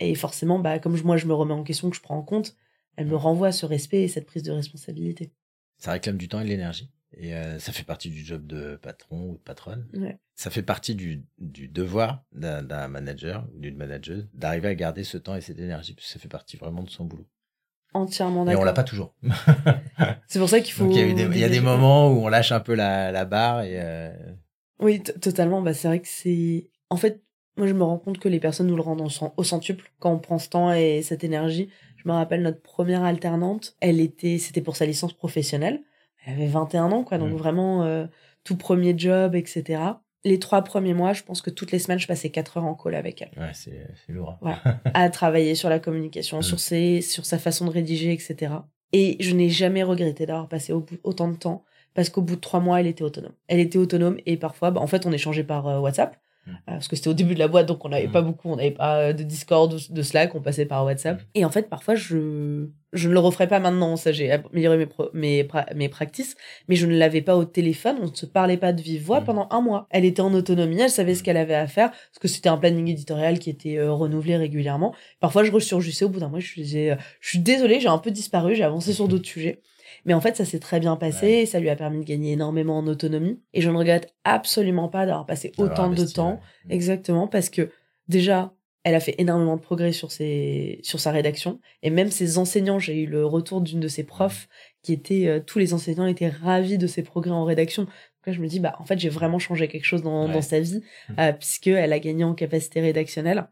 Et 0.01 0.15
forcément, 0.15 0.59
bah, 0.59 0.79
comme 0.79 1.01
moi, 1.03 1.17
je 1.17 1.27
me 1.27 1.35
remets 1.35 1.55
en 1.55 1.65
question, 1.65 1.91
que 1.91 1.97
je 1.97 2.03
prends 2.03 2.17
en 2.17 2.23
compte, 2.23 2.57
elles 2.97 3.07
me 3.07 3.17
renvoient 3.17 3.53
ce 3.53 3.67
respect 3.67 4.03
et 4.03 4.09
cette 4.09 4.27
prise 4.27 4.43
de 4.43 4.53
responsabilité. 4.53 5.33
Ça 5.79 5.93
réclame 5.93 6.17
du 6.17 6.29
temps 6.29 6.41
et 6.41 6.45
de 6.45 6.49
l'énergie. 6.49 6.91
Et 7.17 7.35
euh, 7.35 7.59
ça 7.59 7.73
fait 7.73 7.85
partie 7.85 8.11
du 8.11 8.25
job 8.25 8.47
de 8.47 8.77
patron 8.77 9.31
ou 9.31 9.33
de 9.35 9.43
patronne. 9.43 9.89
Ouais. 9.95 10.19
Ça 10.35 10.51
fait 10.51 10.63
partie 10.63 10.95
du, 10.95 11.25
du 11.39 11.69
devoir 11.69 12.25
d'un 12.33 12.63
d'un 12.63 12.87
manager 12.89 13.49
ou 13.55 13.61
d'une 13.61 13.77
manageuse 13.77 14.29
d'arriver 14.35 14.69
à 14.69 14.75
garder 14.75 15.05
ce 15.05 15.17
temps 15.17 15.35
et 15.35 15.41
cette 15.41 15.59
énergie, 15.59 15.95
parce 15.95 16.07
que 16.07 16.13
ça 16.13 16.19
fait 16.19 16.29
partie 16.29 16.57
vraiment 16.57 16.83
de 16.83 16.91
son 16.91 17.07
boulot. 17.07 17.27
Entièrement 17.99 18.45
Mais 18.45 18.51
on 18.51 18.61
d'accord. 18.61 18.65
l'a 18.65 18.73
pas 18.73 18.85
toujours. 18.85 19.15
C'est 20.29 20.39
pour 20.39 20.49
ça 20.49 20.61
qu'il 20.61 20.73
faut. 20.73 20.85
Donc 20.85 20.95
il 20.95 20.99
y 21.01 21.11
a, 21.11 21.15
des, 21.15 21.23
il 21.23 21.39
y 21.39 21.45
a 21.45 21.49
des 21.49 21.57
dégager- 21.57 21.61
moments 21.65 22.09
où 22.11 22.25
on 22.25 22.29
lâche 22.29 22.53
un 22.53 22.61
peu 22.61 22.75
la, 22.75 23.11
la 23.13 23.25
barre 23.25 23.63
et 23.63 23.75
euh, 23.81 24.11
Oui, 24.81 25.03
totalement. 25.03 25.63
Bah, 25.63 25.75
c'est 25.75 25.89
vrai 25.89 26.01
que 26.01 26.09
c'est. 26.09 26.71
En 26.91 26.97
fait, 26.97 27.23
moi, 27.57 27.67
je 27.67 27.73
me 27.73 27.83
rends 27.83 27.99
compte 27.99 28.19
que 28.19 28.29
les 28.29 28.41
personnes 28.41 28.67
nous 28.69 28.77
le 28.77 28.83
rendent 28.83 29.01
au 29.01 29.09
cent- 29.09 29.35
au 29.37 29.43
centuple 29.45 29.91
quand 29.99 30.13
on 30.13 30.19
prend 30.19 30.39
ce 30.39 30.49
temps 30.49 30.73
et 30.73 31.03
cette 31.03 31.25
énergie. 31.25 31.69
Je 31.97 32.09
me 32.09 32.15
rappelle 32.15 32.43
notre 32.43 32.63
première 32.63 33.03
alternante. 33.03 33.77
Elle 33.81 34.01
était, 34.01 34.39
c'était 34.39 34.61
pour 34.61 34.77
sa 34.77 34.87
licence 34.87 35.13
professionnelle. 35.13 35.81
Elle 36.25 36.35
avait 36.35 36.47
21 36.47 36.93
ans, 36.93 37.03
quoi. 37.05 37.19
Donc 37.19 37.33
Mm. 37.33 37.37
vraiment, 37.37 37.83
euh, 37.85 38.07
tout 38.45 38.57
premier 38.57 38.97
job, 38.97 39.35
etc. 39.35 39.81
Les 40.25 40.39
trois 40.39 40.63
premiers 40.63 40.95
mois, 40.95 41.13
je 41.13 41.23
pense 41.23 41.41
que 41.43 41.51
toutes 41.51 41.71
les 41.73 41.79
semaines, 41.79 41.99
je 42.01 42.07
passais 42.09 42.31
4 42.31 42.57
heures 42.59 42.65
en 42.65 42.75
call 42.75 42.95
avec 42.97 43.23
elle. 43.23 43.31
ouais, 43.41 43.53
c'est 43.55 43.87
lourd. 44.13 44.31
hein. 44.43 44.57
Voilà. 44.65 44.81
à 44.95 45.09
travailler 45.11 45.55
sur 45.55 45.69
la 45.69 45.79
communication, 45.79 46.39
Mm. 46.39 46.43
sur, 46.43 46.59
ses, 46.61 47.01
sur 47.03 47.25
sa 47.25 47.39
façon 47.39 47.65
de 47.67 47.71
rédiger, 47.71 48.13
etc. 48.13 48.53
Et 48.93 49.17
je 49.21 49.35
n'ai 49.35 49.49
jamais 49.49 49.83
regretté 49.83 50.27
d'avoir 50.27 50.49
passé 50.49 50.73
au 50.73 50.81
bout- 50.81 50.99
autant 51.05 51.29
de 51.29 51.37
temps 51.37 51.65
parce 51.95 52.09
qu'au 52.11 52.23
bout 52.23 52.37
de 52.37 52.41
trois 52.41 52.61
mois, 52.61 52.81
elle 52.81 52.87
était 52.87 53.05
autonome. 53.05 53.33
Elle 53.49 53.61
était 53.61 53.79
autonome 53.79 54.19
et 54.27 54.37
parfois, 54.37 54.71
bah, 54.71 54.81
en 54.81 54.87
fait, 54.87 55.07
on 55.07 55.13
échangeait 55.13 55.45
par 55.45 55.67
euh, 55.69 55.79
WhatsApp 55.79 56.15
Mm. 56.15 56.19
Parce 56.67 56.89
que 56.89 56.97
c'était 56.97 57.09
au 57.09 57.15
début 57.15 57.35
de 57.35 57.39
la 57.39 57.49
boîte, 57.49 57.67
donc 57.67 57.85
on 57.85 57.89
n'avait 57.89 58.07
Mm. 58.09 58.13
pas 58.13 58.23
beaucoup, 58.23 58.49
on 58.51 58.57
n'avait 58.57 58.71
pas 58.71 58.99
euh, 58.99 59.13
de 59.13 59.23
Discord 59.23 59.73
ou 59.73 59.79
de 59.91 60.03
Slack, 60.03 60.35
on 60.35 60.41
passait 60.41 60.67
par 60.67 60.85
WhatsApp. 60.85 61.21
Mm. 61.21 61.25
Et 61.35 61.45
en 61.45 61.51
fait, 61.51 61.69
parfois, 61.69 61.95
je 61.95 62.69
je 62.95 63.07
ne 63.11 63.13
le 63.13 63.19
referai 63.19 63.47
pas 63.49 63.61
maintenant, 63.61 63.97
ça 63.97 64.13
j'ai 64.13 64.33
amélioré 64.33 64.79
mes, 64.79 64.87
pro- 64.87 65.11
mes, 65.13 65.45
pra- 65.45 65.75
mes 65.75 65.91
practices, 65.91 66.37
mais 66.69 66.75
je 66.75 66.87
ne 66.87 66.97
l'avais 66.97 67.21
pas 67.21 67.37
au 67.37 67.45
téléphone, 67.45 67.97
on 68.01 68.07
ne 68.09 68.15
se 68.15 68.25
parlait 68.25 68.57
pas 68.57 68.73
de 68.73 68.81
vive 68.81 69.03
voix 69.05 69.21
Mm. 69.21 69.25
pendant 69.25 69.49
un 69.51 69.61
mois. 69.61 69.87
Elle 69.91 70.07
était 70.07 70.23
en 70.23 70.33
autonomie, 70.33 70.81
elle 70.81 70.89
savait 70.89 71.15
ce 71.15 71.21
Mm. 71.21 71.25
qu'elle 71.25 71.37
avait 71.37 71.55
à 71.55 71.67
faire, 71.67 71.91
parce 71.91 72.19
que 72.21 72.29
c'était 72.29 72.49
un 72.49 72.57
planning 72.57 72.89
éditorial 72.89 73.39
qui 73.39 73.51
était 73.51 73.77
euh, 73.77 73.93
renouvelé 73.93 74.37
régulièrement. 74.39 74.95
Parfois, 75.21 75.45
je 75.45 75.53
ressurgissais 75.53 76.07
au 76.07 76.09
bout 76.09 76.21
d'un 76.21 76.29
mois, 76.29 76.41
je 76.41 76.55
disais, 76.55 76.93
euh, 76.93 76.97
je 77.21 77.29
suis 77.29 77.39
désolée, 77.41 77.79
j'ai 77.81 77.89
un 77.89 77.99
peu 77.99 78.11
disparu, 78.11 78.55
j'ai 78.55 78.65
avancé 78.65 78.95
sur 78.95 79.07
d'autres 79.07 79.29
sujets. 79.29 79.61
Mais 80.05 80.15
en 80.15 80.21
fait, 80.21 80.37
ça 80.37 80.45
s'est 80.45 80.59
très 80.59 80.81
bien 80.81 80.97
passé, 80.97 81.27
Ouais. 81.41 81.47
ça 81.47 81.61
lui 81.61 81.71
a 81.71 81.77
permis 81.77 82.01
de 82.01 82.05
gagner 82.05 82.33
énormément 82.33 82.79
en 82.79 82.87
autonomie. 82.87 83.41
Et 83.55 83.61
je 83.61 83.71
ne 83.71 83.77
regrette 83.77 84.15
absolument 84.25 84.89
pas 84.89 85.07
d'avoir 85.07 85.27
passé 85.27 85.53
autant 85.59 85.91
de 85.91 86.05
temps. 86.05 86.41
ouais. 86.69 86.75
Exactement, 86.75 87.27
parce 87.29 87.51
que 87.51 87.71
déjà, 88.09 88.55
elle 88.85 88.95
a 88.95 89.01
fait 89.01 89.17
énormément 89.19 89.57
de 89.57 89.61
progrès 89.61 89.93
sur, 89.93 90.13
ses, 90.13 90.81
sur 90.83 91.01
sa 91.01 91.11
rédaction. 91.11 91.61
Et 91.83 91.91
même 91.91 92.11
ses 92.11 92.39
enseignants, 92.39 92.79
j'ai 92.79 93.03
eu 93.03 93.07
le 93.07 93.27
retour 93.27 93.61
d'une 93.61 93.81
de 93.81 93.89
ses 93.89 94.05
profs 94.05 94.49
qui 94.83 94.93
était, 94.93 95.27
euh, 95.27 95.41
tous 95.41 95.59
les 95.59 95.75
enseignants 95.75 96.07
étaient 96.07 96.29
ravis 96.29 96.79
de 96.79 96.87
ses 96.87 97.03
progrès 97.03 97.33
en 97.33 97.45
rédaction. 97.45 97.83
Donc 97.85 97.93
là, 98.27 98.33
je 98.33 98.41
me 98.41 98.47
dis, 98.47 98.61
bah, 98.61 98.77
en 98.79 98.85
fait, 98.85 98.99
j'ai 98.99 99.09
vraiment 99.11 99.39
changé 99.39 99.69
quelque 99.69 99.85
chose 99.85 100.03
dans, 100.03 100.27
Ouais. 100.27 100.33
dans 100.33 100.43
sa 100.43 100.61
vie, 100.61 100.81
Mhm. 101.11 101.17
euh, 101.19 101.33
puisqu'elle 101.33 101.93
a 101.93 101.99
gagné 101.99 102.25
en 102.25 102.35
capacité 102.35 102.81
rédactionnelle. 102.81 103.49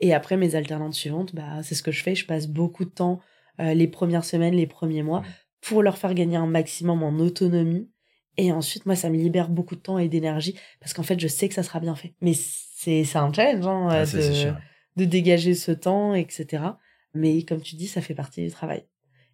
Et 0.00 0.12
après, 0.14 0.36
mes 0.36 0.54
alternantes 0.54 0.94
suivantes, 0.94 1.34
bah, 1.34 1.62
c'est 1.62 1.74
ce 1.74 1.82
que 1.82 1.92
je 1.92 2.02
fais. 2.02 2.14
Je 2.14 2.26
passe 2.26 2.46
beaucoup 2.48 2.84
de 2.84 2.90
temps, 2.90 3.20
euh, 3.60 3.74
les 3.74 3.86
premières 3.86 4.24
semaines, 4.24 4.54
les 4.54 4.66
premiers 4.66 5.02
mois. 5.02 5.22
Pour 5.62 5.82
leur 5.82 5.96
faire 5.96 6.12
gagner 6.14 6.36
un 6.36 6.46
maximum 6.46 7.02
en 7.02 7.18
autonomie. 7.18 7.88
Et 8.36 8.52
ensuite, 8.52 8.86
moi, 8.86 8.96
ça 8.96 9.10
me 9.10 9.16
libère 9.16 9.48
beaucoup 9.48 9.74
de 9.76 9.80
temps 9.80 9.98
et 9.98 10.08
d'énergie, 10.08 10.58
parce 10.80 10.94
qu'en 10.94 11.02
fait, 11.02 11.20
je 11.20 11.28
sais 11.28 11.48
que 11.48 11.54
ça 11.54 11.62
sera 11.62 11.80
bien 11.80 11.94
fait. 11.94 12.14
Mais 12.20 12.32
c'est 12.34 13.04
c'est 13.04 13.18
un 13.18 13.32
challenge, 13.32 13.66
hein, 13.66 13.88
Ah, 13.90 14.02
euh, 14.02 14.04
de, 14.06 14.52
de 14.96 15.04
dégager 15.04 15.54
ce 15.54 15.70
temps, 15.72 16.14
etc. 16.14 16.64
Mais 17.14 17.42
comme 17.42 17.60
tu 17.60 17.76
dis, 17.76 17.86
ça 17.86 18.00
fait 18.00 18.14
partie 18.14 18.42
du 18.42 18.50
travail. 18.50 18.84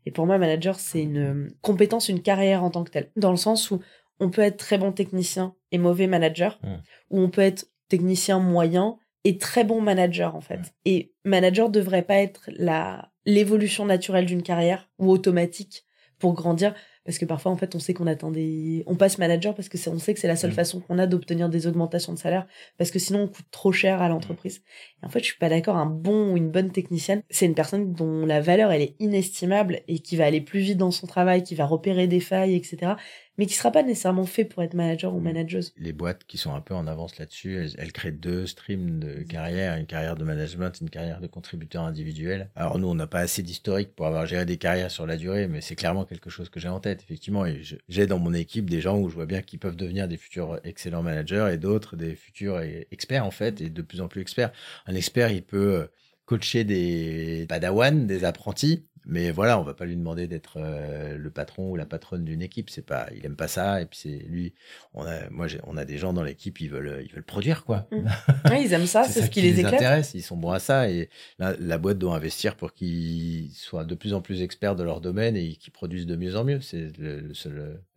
Et 0.05 0.11
pour 0.11 0.27
moi, 0.27 0.37
manager, 0.39 0.79
c'est 0.81 1.03
une 1.03 1.19
euh, 1.19 1.49
compétence, 1.63 2.09
une 2.09 2.23
carrière 2.23 2.63
en 2.65 2.71
tant 2.71 2.83
que 2.85 2.91
telle. 2.91 3.11
Dans 3.17 3.31
le 3.31 3.37
sens 3.37 3.71
où 3.71 3.81
on 4.21 4.31
peut 4.31 4.43
être 4.43 4.57
très 4.57 4.79
bon 4.79 4.91
technicien 4.93 5.55
et 5.71 5.79
mauvais 5.79 6.07
manager, 6.09 6.59
Mm. 6.63 6.69
ou 7.11 7.21
on 7.21 7.31
peut 7.31 7.41
être 7.43 7.67
technicien 7.89 8.41
moyen 8.41 8.97
et 9.25 9.39
très 9.39 9.63
bon 9.65 9.81
manager, 9.81 10.35
en 10.35 10.41
fait. 10.41 10.59
Mm. 10.59 10.65
Et 10.87 11.13
manager 11.25 11.71
devrait 11.71 12.03
pas 12.03 12.17
être 12.17 12.51
la 12.57 13.13
l'évolution 13.25 13.85
naturelle 13.87 14.27
d'une 14.27 14.43
carrière 14.43 14.91
ou 14.99 15.11
automatique 15.11 15.85
pour 16.19 16.35
grandir. 16.35 16.75
Parce 17.09 17.17
que 17.17 17.25
parfois, 17.25 17.51
en 17.53 17.57
fait, 17.57 17.75
on 17.75 17.79
sait 17.79 17.95
qu'on 17.95 18.07
attend 18.07 18.31
des... 18.31 18.83
On 18.87 18.95
passe 18.95 19.17
manager 19.17 19.55
parce 19.55 19.71
que 19.71 19.79
c'est, 19.79 19.89
on 19.89 19.99
sait 19.99 20.13
que 20.13 20.21
c'est 20.21 20.29
la 20.29 20.37
seule 20.37 20.51
Mm. 20.51 20.55
façon 20.55 20.81
qu'on 20.81 20.99
a 20.99 21.07
d'obtenir 21.07 21.49
des 21.49 21.67
augmentations 21.67 22.13
de 22.13 22.19
salaire. 22.19 22.47
Parce 22.77 22.91
que 22.91 22.99
sinon, 22.99 23.21
on 23.23 23.29
coûte 23.29 23.47
trop 23.51 23.73
cher 23.73 24.03
à 24.03 24.11
l'entreprise. 24.11 24.61
Et 25.03 25.07
en 25.07 25.09
fait, 25.09 25.21
je 25.21 25.25
suis 25.25 25.39
pas 25.39 25.49
d'accord. 25.49 25.77
Un 25.79 25.87
bon 25.87 26.33
ou 26.33 26.37
une 26.37 26.51
bonne 26.51 26.71
technicienne, 26.71 27.23
c'est 27.31 27.47
une 27.47 27.55
personne 27.55 27.95
dont 27.95 28.27
la 28.27 28.43
valeur, 28.43 28.73
elle 28.73 28.83
est 28.83 28.95
inestimable 29.01 29.81
et 29.89 30.01
qui 30.01 30.17
va 30.17 30.27
aller 30.27 30.43
plus 30.43 30.61
vite 30.61 30.77
dans 30.77 30.91
son 30.91 31.07
travail, 31.07 31.43
qui 31.45 31.55
va 31.55 31.65
repérer 31.65 32.09
des 32.09 32.21
failles, 32.21 32.55
etc. 32.55 32.93
Mais 33.39 33.47
qui 33.47 33.55
sera 33.55 33.71
pas 33.71 33.85
nécessairement 33.85 34.25
fait 34.27 34.45
pour 34.45 34.63
être 34.65 34.75
manager 34.75 35.15
ou 35.15 35.21
Mm. 35.21 35.25
manageuse. 35.25 35.73
Les 35.79 35.93
boîtes 35.95 36.25
qui 36.27 36.37
sont 36.37 36.53
un 36.55 36.61
peu 36.61 36.75
en 36.75 36.87
avance 36.89 37.19
là-dessus, 37.19 37.57
elles, 37.57 37.73
elles 37.79 37.93
créent 37.93 38.11
deux 38.13 38.47
streams 38.47 38.99
de 38.99 39.23
carrière, 39.23 39.77
une 39.77 39.87
carrière 39.87 40.17
de 40.17 40.25
management, 40.25 40.79
une 40.83 40.91
carrière 40.91 41.21
de 41.21 41.27
contributeur 41.29 41.85
individuel. 41.85 42.51
Alors 42.55 42.79
nous, 42.79 42.89
on 42.89 42.95
n'a 42.97 43.07
pas 43.07 43.21
assez 43.21 43.43
d'historique 43.43 43.95
pour 43.95 44.07
avoir 44.07 44.27
géré 44.27 44.45
des 44.45 44.57
carrières 44.59 44.91
sur 44.91 45.07
la 45.07 45.17
durée, 45.17 45.47
mais 45.49 45.61
c'est 45.61 45.77
clairement 45.77 46.05
quelque 46.05 46.29
chose 46.29 46.49
que 46.51 46.59
j'ai 46.61 46.69
en 46.69 46.81
tête, 46.81 46.98
effectivement. 47.03 47.47
Et 47.47 47.63
j'ai 47.89 48.07
dans 48.07 48.19
mon 48.19 48.35
équipe 48.35 48.69
des 48.69 48.81
gens 48.81 48.99
où 48.99 49.09
je 49.09 49.15
vois 49.15 49.27
bien 49.27 49.43
qu'ils 49.43 49.59
peuvent 49.59 49.77
devenir 49.77 50.09
des 50.09 50.17
futurs 50.17 50.61
excellents 50.65 51.03
managers 51.03 51.51
et 51.53 51.57
d'autres 51.59 51.97
des 51.97 52.15
futurs 52.15 52.61
experts, 52.91 53.25
en 53.25 53.31
fait, 53.31 53.61
et 53.61 53.71
de 53.71 53.83
plus 53.83 54.01
en 54.01 54.09
plus 54.09 54.21
experts. 54.21 54.53
Un 54.87 54.95
expert, 54.95 55.31
il 55.31 55.43
peut 55.43 55.75
euh, 55.75 55.87
coacher 56.25 56.65
des 56.65 57.47
padawans, 57.49 58.07
des 58.07 58.25
apprentis, 58.25 58.87
mais 59.09 59.31
voilà, 59.31 59.59
on 59.59 59.63
va 59.63 59.75
pas 59.75 59.87
lui 59.87 59.97
demander 59.97 60.29
d'être 60.29 60.59
euh, 60.59 61.17
le 61.17 61.31
patron 61.31 61.71
ou 61.71 61.77
la 61.77 61.87
patronne 61.87 62.25
d'une 62.25 62.43
équipe. 62.43 62.69
C'est 62.71 62.85
pas, 62.87 63.09
il 63.17 63.25
aime 63.27 63.35
pas 63.37 63.49
ça. 63.49 63.81
Et 63.81 63.87
puis 63.87 63.99
c'est 63.99 64.19
lui. 64.29 64.55
On 64.95 65.05
a, 65.05 65.29
moi, 65.31 65.47
on 65.67 65.77
a 65.77 65.85
des 65.85 65.97
gens 65.99 66.13
dans 66.13 66.23
l'équipe, 66.23 66.61
ils 66.61 66.69
veulent, 66.69 67.03
ils 67.05 67.13
veulent 67.13 67.25
produire 67.25 67.65
quoi. 67.65 67.89
Mm. 67.91 68.07
Ouais, 68.51 68.63
ils 68.63 68.73
aiment 68.75 68.87
ça, 68.87 69.05
c'est 69.05 69.23
ce 69.23 69.31
qui 69.31 69.41
les 69.41 69.65
intéresse. 69.65 70.13
Ils 70.15 70.23
sont 70.23 70.37
bons 70.37 70.51
à 70.53 70.59
ça 70.59 70.89
et 70.91 71.09
la, 71.39 71.57
la 71.59 71.79
boîte 71.79 71.99
doit 71.99 72.15
investir 72.15 72.55
pour 72.55 72.73
qu'ils 72.75 73.51
soient 73.55 73.85
de 73.85 73.95
plus 73.95 74.15
en 74.15 74.21
plus 74.21 74.43
experts 74.43 74.77
de 74.77 74.83
leur 74.85 75.01
domaine 75.01 75.37
et 75.37 75.55
qu'ils 75.57 75.73
produisent 75.73 76.07
de 76.07 76.15
mieux 76.17 76.37
en 76.37 76.45
mieux. 76.45 76.61
C'est 76.61 76.97
le, 76.99 77.35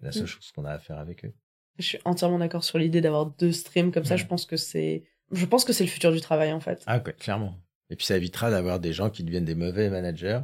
la 0.02 0.12
seule 0.12 0.24
Mm. 0.24 0.28
chose 0.28 0.52
qu'on 0.56 0.66
a 0.66 0.72
à 0.72 0.80
faire 0.80 0.98
avec 0.98 1.26
eux. 1.26 1.34
Je 1.78 1.86
suis 1.86 2.00
entièrement 2.06 2.40
d'accord 2.40 2.64
sur 2.64 2.78
l'idée 2.78 3.02
d'avoir 3.02 3.26
deux 3.26 3.52
streams 3.52 3.92
comme 3.92 4.06
ça. 4.06 4.14
Ouais. 4.16 4.18
Je 4.20 4.26
pense 4.28 4.46
que 4.46 4.56
c'est, 4.58 5.04
je 5.32 5.46
pense 5.46 5.66
que 5.66 5.74
c'est 5.74 5.84
le 5.84 5.90
futur 5.90 6.12
du 6.12 6.22
travail, 6.22 6.52
en 6.54 6.60
fait. 6.60 6.84
Ah, 6.86 7.00
quoi, 7.00 7.12
clairement. 7.14 7.56
Et 7.92 7.96
puis 7.96 8.06
ça 8.06 8.18
évitera 8.18 8.50
d'avoir 8.50 8.80
des 8.80 8.94
gens 8.94 9.10
qui 9.12 9.24
deviennent 9.24 9.46
des 9.46 9.54
mauvais 9.54 9.90
managers, 9.90 10.40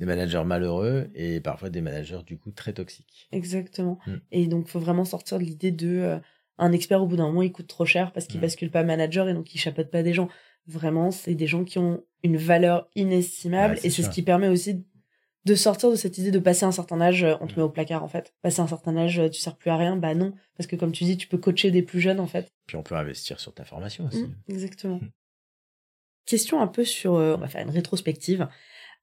des 0.00 0.06
managers 0.06 0.44
malheureux 0.46 1.10
et 1.14 1.40
parfois 1.40 1.68
des 1.68 1.80
managers 1.82 2.20
du 2.24 2.38
coup 2.38 2.50
très 2.52 2.72
toxiques. 2.72 3.28
Exactement. 3.32 3.98
Mm. 4.06 4.14
Et 4.30 4.46
donc, 4.46 4.68
faut 4.68 4.80
vraiment 4.80 5.04
sortir 5.04 5.38
de 5.38 5.44
l'idée 5.44 5.72
de 5.72 5.88
euh, 5.88 6.18
un 6.58 6.70
expert 6.72 7.02
au 7.02 7.06
bout 7.06 7.16
d'un 7.16 7.26
moment, 7.26 7.42
il 7.42 7.50
coûte 7.52 7.66
trop 7.66 7.84
cher 7.84 8.12
parce 8.12 8.26
qu'il 8.26 8.38
Mm. 8.38 8.42
bascule 8.42 8.70
pas 8.70 8.84
manager 8.84 9.28
et 9.28 9.34
donc 9.34 9.54
il 9.54 9.58
chapeaute 9.58 9.90
pas 9.90 10.02
des 10.02 10.14
gens. 10.14 10.28
Vraiment, 10.68 11.10
c'est 11.10 11.34
des 11.34 11.48
gens 11.48 11.64
qui 11.64 11.78
ont 11.80 12.04
une 12.22 12.36
valeur 12.36 12.88
inestimable 12.94 13.74
Ouais, 13.74 13.80
et 13.82 13.90
c'est 13.90 14.02
ce 14.02 14.10
qui 14.10 14.22
permet 14.22 14.46
aussi 14.48 14.84
de 15.44 15.54
sortir 15.56 15.90
de 15.90 15.96
cette 15.96 16.18
idée 16.18 16.30
de 16.30 16.38
passer 16.38 16.64
un 16.64 16.70
certain 16.70 17.00
âge, 17.00 17.24
euh, 17.24 17.34
on 17.40 17.48
te 17.48 17.54
Mm. 17.54 17.56
met 17.56 17.62
au 17.64 17.68
placard 17.68 18.04
en 18.04 18.08
fait. 18.08 18.32
Passer 18.42 18.60
un 18.60 18.68
certain 18.68 18.96
âge, 18.96 19.18
euh, 19.18 19.28
tu 19.28 19.40
sers 19.40 19.56
plus 19.56 19.70
à 19.70 19.76
rien. 19.76 19.96
Bah 19.96 20.14
non, 20.14 20.32
parce 20.56 20.68
que 20.68 20.76
comme 20.76 20.92
tu 20.92 21.02
dis, 21.02 21.16
tu 21.16 21.26
peux 21.26 21.38
coacher 21.38 21.72
des 21.72 21.82
plus 21.82 22.00
jeunes 22.00 22.20
en 22.20 22.28
fait. 22.28 22.52
Puis 22.68 22.76
on 22.76 22.84
peut 22.84 22.94
investir 22.94 23.40
sur 23.40 23.52
ta 23.52 23.64
formation 23.64 24.06
aussi. 24.06 24.26
Exactement. 24.48 25.00
Question 26.26 26.60
un 26.60 26.68
peu 26.68 26.84
sur, 26.84 27.14
euh, 27.14 27.34
on 27.36 27.40
va 27.40 27.48
faire 27.48 27.62
une 27.62 27.70
rétrospective. 27.70 28.48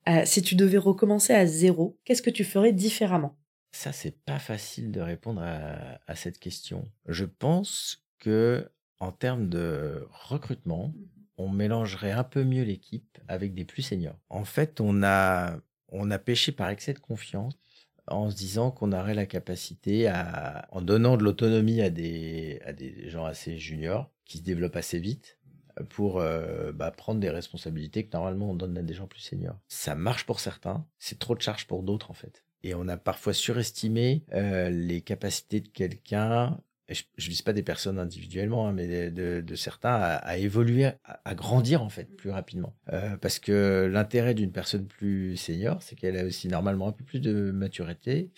Euh, 0.08 0.22
si 0.26 0.42
tu 0.42 0.56
devais 0.56 0.78
recommencer 0.78 1.34
à 1.34 1.46
zéro, 1.46 2.00
qu'est-ce 2.06 2.22
que 2.22 2.30
tu 2.30 2.44
ferais 2.44 2.72
différemment? 2.72 3.38
Ça, 3.72 3.92
c'est 3.92 4.18
pas 4.24 4.40
facile 4.40 4.92
de 4.92 5.02
répondre 5.02 5.42
à, 5.44 6.00
à 6.08 6.16
cette 6.16 6.40
question. 6.40 6.90
Je 7.08 7.26
pense 7.26 8.06
que 8.18 8.70
en 9.00 9.12
termes 9.12 9.50
de 9.50 10.08
recrutement, 10.10 10.94
on 11.38 11.50
mélangerait 11.50 12.12
un 12.12 12.24
peu 12.24 12.44
mieux 12.44 12.64
l'équipe 12.64 13.18
avec 13.28 13.54
des 13.54 13.66
plus 13.66 13.82
seniors. 13.82 14.20
En 14.30 14.44
fait, 14.44 14.82
on 14.82 15.04
a, 15.04 15.58
on 15.88 16.12
a 16.12 16.20
pêché 16.20 16.52
par 16.52 16.70
excès 16.70 16.94
de 16.94 17.00
confiance 17.00 17.54
en 18.08 18.30
se 18.30 18.36
disant 18.36 18.72
qu'on 18.72 18.92
aurait 18.92 19.14
la 19.14 19.26
capacité 19.26 20.08
à, 20.08 20.68
en 20.72 20.82
donnant 20.82 21.16
de 21.16 21.24
l'autonomie 21.24 21.82
à 21.82 21.90
des, 21.90 22.60
à 22.66 22.74
des 22.74 23.10
gens 23.10 23.26
assez 23.26 23.58
juniors 23.58 24.12
qui 24.26 24.40
se 24.40 24.44
développent 24.44 24.76
assez 24.76 25.00
vite 25.00 25.39
pour 25.84 26.20
euh, 26.20 26.72
bah, 26.72 26.92
prendre 26.92 27.20
des 27.20 27.30
responsabilités 27.30 28.06
que 28.06 28.14
normalement 28.14 28.52
on 28.52 28.56
donne 28.56 28.78
à 28.78 28.82
des 28.82 28.94
gens 28.94 29.08
plus 29.08 29.22
seniors. 29.22 29.58
Ça 29.68 29.96
marche 29.96 30.26
pour 30.26 30.40
certains, 30.40 30.86
c'est 30.98 31.20
trop 31.20 31.36
de 31.36 31.42
charge 31.42 31.68
pour 31.68 31.84
d'autres 31.84 32.12
en 32.12 32.16
fait. 32.16 32.44
Et 32.64 32.74
on 32.76 32.88
a 32.88 32.98
parfois 32.98 33.34
surestimé 33.34 34.24
euh, 34.34 34.70
les 34.70 35.02
capacités 35.02 35.62
de 35.62 35.70
quelqu'un, 35.70 36.60
je 36.90 37.04
ne 37.18 37.30
vise 37.30 37.44
pas 37.44 37.54
des 37.54 37.62
personnes 37.62 38.00
individuellement, 38.00 38.68
hein, 38.68 38.74
mais 38.74 39.12
de, 39.12 39.56
certains 39.56 39.94
à, 39.94 40.38
évoluer, 40.38 40.90
à, 41.04 41.36
grandir 41.36 41.84
en 41.84 41.90
fait 41.90 42.06
plus 42.16 42.32
rapidement. 42.32 42.76
Euh, 42.92 43.16
parce 43.18 43.38
que 43.38 43.88
l'intérêt 43.92 44.34
d'une 44.34 44.52
personne 44.52 44.88
plus 44.88 45.38
senior, 45.38 45.84
c'est 45.84 45.96
qu'elle 45.96 46.18
a 46.18 46.26
aussi 46.26 46.48
normalement 46.48 46.88
un 46.88 46.92
peu 46.92 47.04
plus 47.04 47.20
de 47.20 47.52
maturité 47.52 48.32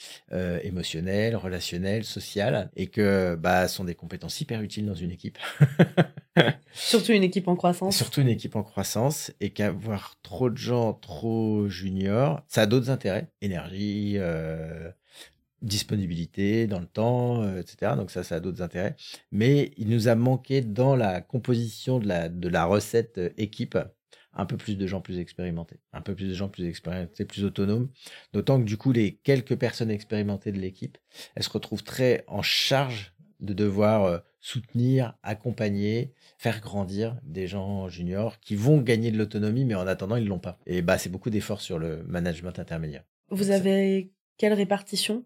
émotionnelle, 0.63 1.37
relationnelle, 1.37 2.03
sociale, 2.03 2.69
et 2.75 2.87
que 2.87 3.35
bah, 3.35 3.69
sont 3.69 3.85
des 3.85 3.95
compétences 3.95 4.41
hyper 4.41 4.61
utiles 4.61 4.85
dans 4.85 4.95
une 4.95 5.11
équipe. 5.11 5.39
Surtout 6.73 7.11
une 7.11 7.23
équipe 7.23 7.47
en 7.47 7.55
croissance. 7.55 7.97
Surtout 7.97 8.21
une 8.21 8.29
équipe 8.29 8.55
en 8.55 8.63
croissance 8.63 9.31
et 9.39 9.51
qu'avoir 9.51 10.15
trop 10.21 10.49
de 10.49 10.57
gens 10.57 10.93
trop 10.93 11.67
juniors, 11.67 12.41
ça 12.47 12.61
a 12.61 12.65
d'autres 12.65 12.89
intérêts. 12.89 13.29
Énergie, 13.41 14.13
euh, 14.17 14.91
disponibilité 15.61 16.67
dans 16.67 16.79
le 16.79 16.87
temps, 16.87 17.43
euh, 17.43 17.59
etc. 17.59 17.93
Donc 17.95 18.11
ça, 18.11 18.23
ça 18.23 18.35
a 18.35 18.39
d'autres 18.39 18.61
intérêts. 18.61 18.95
Mais 19.31 19.71
il 19.77 19.89
nous 19.89 20.07
a 20.07 20.15
manqué 20.15 20.61
dans 20.61 20.95
la 20.95 21.21
composition 21.21 21.99
de 21.99 22.07
la, 22.07 22.29
de 22.29 22.47
la 22.47 22.65
recette 22.65 23.17
euh, 23.17 23.29
équipe 23.37 23.77
un 24.33 24.45
peu 24.45 24.55
plus 24.55 24.77
de 24.77 24.87
gens 24.87 25.01
plus 25.01 25.19
expérimentés, 25.19 25.81
un 25.91 25.99
peu 25.99 26.15
plus 26.15 26.29
de 26.29 26.33
gens 26.33 26.47
plus 26.47 26.65
expérimentés, 26.65 27.25
plus 27.25 27.43
autonomes. 27.43 27.89
D'autant 28.31 28.59
que 28.59 28.65
du 28.65 28.77
coup, 28.77 28.93
les 28.93 29.15
quelques 29.23 29.57
personnes 29.57 29.91
expérimentées 29.91 30.53
de 30.53 30.59
l'équipe, 30.59 30.97
elles 31.35 31.43
se 31.43 31.49
retrouvent 31.49 31.83
très 31.83 32.23
en 32.27 32.41
charge 32.41 33.13
de 33.41 33.53
devoir 33.53 34.05
euh, 34.05 34.17
soutenir, 34.39 35.17
accompagner, 35.23 36.13
faire 36.37 36.61
grandir 36.61 37.17
des 37.23 37.47
gens 37.47 37.89
juniors 37.89 38.39
qui 38.39 38.55
vont 38.55 38.79
gagner 38.79 39.11
de 39.11 39.17
l'autonomie, 39.17 39.65
mais 39.65 39.75
en 39.75 39.87
attendant, 39.87 40.15
ils 40.15 40.27
l'ont 40.27 40.39
pas. 40.39 40.59
Et 40.65 40.81
bah, 40.81 40.97
c'est 40.97 41.09
beaucoup 41.09 41.29
d'efforts 41.29 41.61
sur 41.61 41.79
le 41.79 42.03
management 42.03 42.57
intermédiaire. 42.59 43.03
Vous 43.29 43.51
avez 43.51 44.11
quelle 44.37 44.53
répartition 44.53 45.25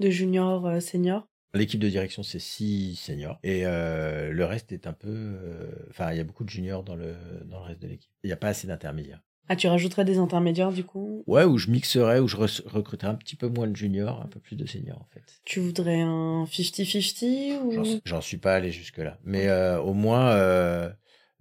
de 0.00 0.10
juniors, 0.10 0.66
euh, 0.66 0.80
seniors? 0.80 1.26
L'équipe 1.54 1.80
de 1.80 1.88
direction, 1.88 2.22
c'est 2.22 2.38
six 2.38 2.96
seniors. 2.96 3.38
Et 3.42 3.66
euh, 3.66 4.32
le 4.32 4.44
reste 4.44 4.72
est 4.72 4.86
un 4.86 4.94
peu. 4.94 5.08
euh, 5.10 5.70
Enfin, 5.90 6.10
il 6.12 6.16
y 6.16 6.20
a 6.20 6.24
beaucoup 6.24 6.44
de 6.44 6.48
juniors 6.50 6.82
dans 6.82 6.96
le, 6.96 7.14
dans 7.44 7.58
le 7.58 7.64
reste 7.66 7.82
de 7.82 7.88
l'équipe. 7.88 8.10
Il 8.24 8.28
n'y 8.28 8.32
a 8.32 8.36
pas 8.38 8.48
assez 8.48 8.66
d'intermédiaires. 8.66 9.22
Ah, 9.48 9.56
tu 9.56 9.66
rajouterais 9.66 10.04
des 10.04 10.18
intermédiaires 10.18 10.72
du 10.72 10.84
coup? 10.84 11.24
Ouais, 11.26 11.44
où 11.44 11.58
je 11.58 11.70
mixerais, 11.70 12.20
où 12.20 12.28
je 12.28 12.36
re- 12.36 12.66
recruterais 12.68 13.08
un 13.08 13.14
petit 13.14 13.36
peu 13.36 13.48
moins 13.48 13.66
de 13.66 13.76
juniors, 13.76 14.22
un 14.22 14.28
peu 14.28 14.40
plus 14.40 14.56
de 14.56 14.64
seniors 14.66 15.00
en 15.00 15.08
fait. 15.12 15.40
Tu 15.44 15.60
voudrais 15.60 16.00
un 16.00 16.44
50-50 16.44 17.60
ou... 17.62 18.00
J'en 18.04 18.20
suis 18.20 18.38
pas 18.38 18.54
allé 18.54 18.70
jusque-là. 18.70 19.18
Mais 19.24 19.48
euh, 19.48 19.80
au 19.80 19.94
moins, 19.94 20.30
euh, 20.30 20.90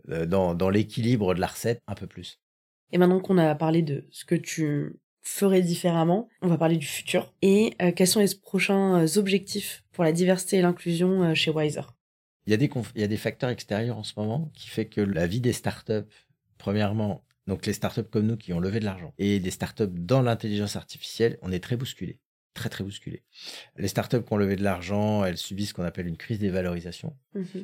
euh, 0.09 0.25
dans, 0.25 0.55
dans 0.55 0.69
l'équilibre 0.69 1.33
de 1.35 1.39
la 1.39 1.47
recette, 1.47 1.81
un 1.87 1.93
peu 1.93 2.07
plus. 2.07 2.39
Et 2.91 2.97
maintenant 2.97 3.19
qu'on 3.19 3.37
a 3.37 3.55
parlé 3.55 3.81
de 3.81 4.07
ce 4.11 4.25
que 4.25 4.35
tu 4.35 4.99
ferais 5.21 5.61
différemment, 5.61 6.27
on 6.41 6.47
va 6.47 6.57
parler 6.57 6.77
du 6.77 6.87
futur. 6.87 7.31
Et 7.41 7.75
euh, 7.81 7.91
quels 7.91 8.07
sont 8.07 8.19
les 8.19 8.35
prochains 8.41 9.05
objectifs 9.17 9.83
pour 9.91 10.03
la 10.03 10.11
diversité 10.11 10.57
et 10.57 10.61
l'inclusion 10.61 11.33
chez 11.35 11.51
Wiser? 11.51 11.81
Il 12.47 12.51
y, 12.51 12.53
a 12.55 12.57
des 12.57 12.69
il 12.95 13.01
y 13.01 13.03
a 13.03 13.07
des 13.07 13.17
facteurs 13.17 13.51
extérieurs 13.51 13.97
en 13.97 14.03
ce 14.03 14.13
moment 14.17 14.51
qui 14.55 14.67
fait 14.67 14.87
que 14.87 14.99
la 14.99 15.27
vie 15.27 15.41
des 15.41 15.53
startups, 15.53 16.09
premièrement, 16.57 17.23
donc 17.47 17.65
les 17.65 17.73
startups 17.73 18.03
comme 18.03 18.27
nous 18.27 18.37
qui 18.37 18.53
ont 18.53 18.59
levé 18.59 18.79
de 18.79 18.85
l'argent, 18.85 19.13
et 19.17 19.39
des 19.39 19.51
startups 19.51 19.87
dans 19.89 20.21
l'intelligence 20.21 20.75
artificielle, 20.75 21.37
on 21.41 21.51
est 21.51 21.59
très 21.63 21.77
bousculés. 21.77 22.19
Très, 22.53 22.67
très 22.67 22.83
bousculés. 22.83 23.23
Les 23.77 23.87
startups 23.87 24.23
qui 24.23 24.33
ont 24.33 24.37
levé 24.37 24.57
de 24.57 24.63
l'argent, 24.63 25.23
elles 25.23 25.37
subissent 25.37 25.69
ce 25.69 25.73
qu'on 25.73 25.85
appelle 25.85 26.07
une 26.07 26.17
crise 26.17 26.37
des 26.39 26.49
valorisations. 26.49 27.15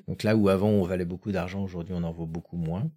Donc 0.08 0.24
là 0.24 0.36
où 0.38 0.48
avant 0.48 0.70
on 0.70 0.84
valait 0.84 1.04
beaucoup 1.06 1.34
d'argent, 1.34 1.62
aujourd'hui 1.62 1.94
on 1.94 2.04
en 2.04 2.12
vaut 2.14 2.26
beaucoup 2.26 2.56
moins. 2.56 2.90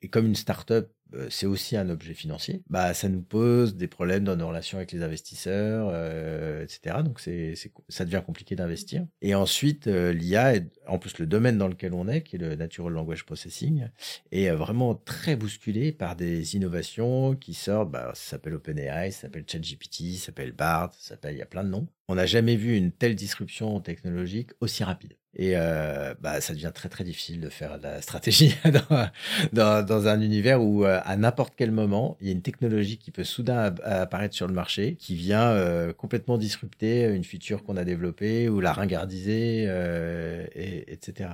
Et 0.00 0.08
comme 0.08 0.26
une 0.26 0.36
start-up, 0.36 0.92
c'est 1.28 1.46
aussi 1.46 1.76
un 1.76 1.88
objet 1.90 2.14
financier, 2.14 2.62
bah, 2.68 2.94
ça 2.94 3.08
nous 3.08 3.22
pose 3.22 3.76
des 3.76 3.88
problèmes 3.88 4.24
dans 4.24 4.36
nos 4.36 4.48
relations 4.48 4.78
avec 4.78 4.92
les 4.92 5.02
investisseurs, 5.02 5.88
euh, 5.92 6.64
etc. 6.64 6.96
Donc 7.04 7.20
ça 7.20 8.04
devient 8.04 8.22
compliqué 8.24 8.56
d'investir. 8.56 9.06
Et 9.22 9.34
ensuite, 9.34 9.86
euh, 9.86 10.12
l'IA, 10.12 10.54
en 10.86 10.98
plus 10.98 11.18
le 11.18 11.26
domaine 11.26 11.58
dans 11.58 11.68
lequel 11.68 11.94
on 11.94 12.08
est, 12.08 12.22
qui 12.22 12.36
est 12.36 12.38
le 12.38 12.54
Natural 12.56 12.92
Language 12.92 13.24
Processing, 13.24 13.88
est 14.32 14.48
euh, 14.48 14.56
vraiment 14.56 14.94
très 14.94 15.36
bousculé 15.36 15.92
par 15.92 16.16
des 16.16 16.56
innovations 16.56 17.36
qui 17.36 17.54
sortent, 17.54 17.90
bah, 17.90 18.12
ça 18.14 18.30
s'appelle 18.30 18.54
OpenAI, 18.54 19.10
ça 19.10 19.22
s'appelle 19.22 19.44
ChatGPT, 19.46 20.16
ça 20.16 20.26
s'appelle 20.26 20.52
BART, 20.52 20.92
ça 20.94 21.10
s'appelle, 21.10 21.34
il 21.34 21.38
y 21.38 21.42
a 21.42 21.46
plein 21.46 21.64
de 21.64 21.70
noms. 21.70 21.86
On 22.08 22.16
n'a 22.16 22.26
jamais 22.26 22.56
vu 22.56 22.76
une 22.76 22.92
telle 22.92 23.14
disruption 23.14 23.80
technologique 23.80 24.50
aussi 24.60 24.84
rapide. 24.84 25.14
Et 25.36 25.52
euh, 25.56 26.14
bah, 26.20 26.40
ça 26.40 26.52
devient 26.52 26.70
très 26.72 26.88
très 26.88 27.02
difficile 27.02 27.40
de 27.40 27.48
faire 27.48 27.78
de 27.78 27.84
la 27.84 28.02
stratégie 28.02 28.54
dans, 29.52 30.06
un 30.06 30.20
univers 30.20 30.62
où 30.62 30.84
euh, 30.84 31.00
à 31.04 31.18
n'importe 31.18 31.52
quel 31.54 31.70
moment, 31.70 32.16
il 32.20 32.26
y 32.28 32.30
a 32.30 32.32
une 32.32 32.42
technologie 32.42 32.96
qui 32.96 33.10
peut 33.10 33.24
soudain 33.24 33.58
app- 33.58 33.80
apparaître 33.84 34.34
sur 34.34 34.46
le 34.48 34.54
marché, 34.54 34.96
qui 34.96 35.14
vient 35.14 35.50
euh, 35.50 35.92
complètement 35.92 36.38
disrupter 36.38 37.04
une 37.04 37.24
feature 37.24 37.62
qu'on 37.62 37.76
a 37.76 37.84
développée 37.84 38.48
ou 38.48 38.60
la 38.60 38.72
ringardiser, 38.72 39.66
euh, 39.68 40.46
et, 40.54 40.90
etc. 40.90 41.30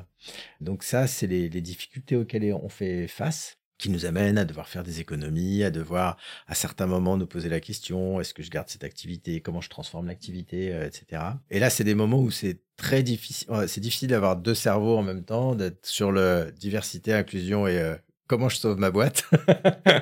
Donc 0.61 0.83
ça, 0.83 1.07
c'est 1.07 1.29
les, 1.29 1.49
difficultés 1.61 2.17
auxquelles 2.17 2.52
on 2.52 2.69
fait 2.69 3.06
face 3.06 3.59
qui 3.78 3.91
nous 3.91 4.06
amènent 4.06 4.39
à 4.39 4.45
devoir 4.45 4.69
faire 4.69 4.83
des 4.83 5.00
économies, 5.00 5.63
à 5.63 5.71
devoir 5.71 6.17
à 6.49 6.54
certains 6.54 6.87
moments 6.87 7.17
nous 7.17 7.26
poser 7.26 7.49
la 7.49 7.61
question 7.61 8.21
est-ce 8.21 8.35
que 8.35 8.43
je 8.43 8.50
garde 8.50 8.69
cette 8.69 8.85
activité, 8.85 9.41
comment 9.41 9.61
je 9.61 9.71
transforme 9.71 10.09
l'activité, 10.09 10.75
euh, 10.75 10.87
etc. 10.87 11.23
Et 11.50 11.61
là, 11.61 11.71
c'est 11.71 11.85
des 11.85 11.95
moments 11.95 12.19
où 12.19 12.33
c'est 12.33 12.59
très 12.76 13.04
difficile, 13.04 13.49
c'est 13.69 13.80
difficile 13.80 14.09
d'avoir 14.09 14.37
deux 14.37 14.54
cerveaux 14.54 14.99
en 14.99 15.02
même 15.02 15.25
temps, 15.25 15.54
d'être 15.54 15.87
sur 15.87 16.11
le 16.11 16.52
diversité, 16.59 17.13
inclusion 17.13 17.69
et 17.69 17.95
comment 18.30 18.49
je 18.49 18.58
sauve 18.58 18.78
ma 18.78 18.93
boîte. 18.93 19.25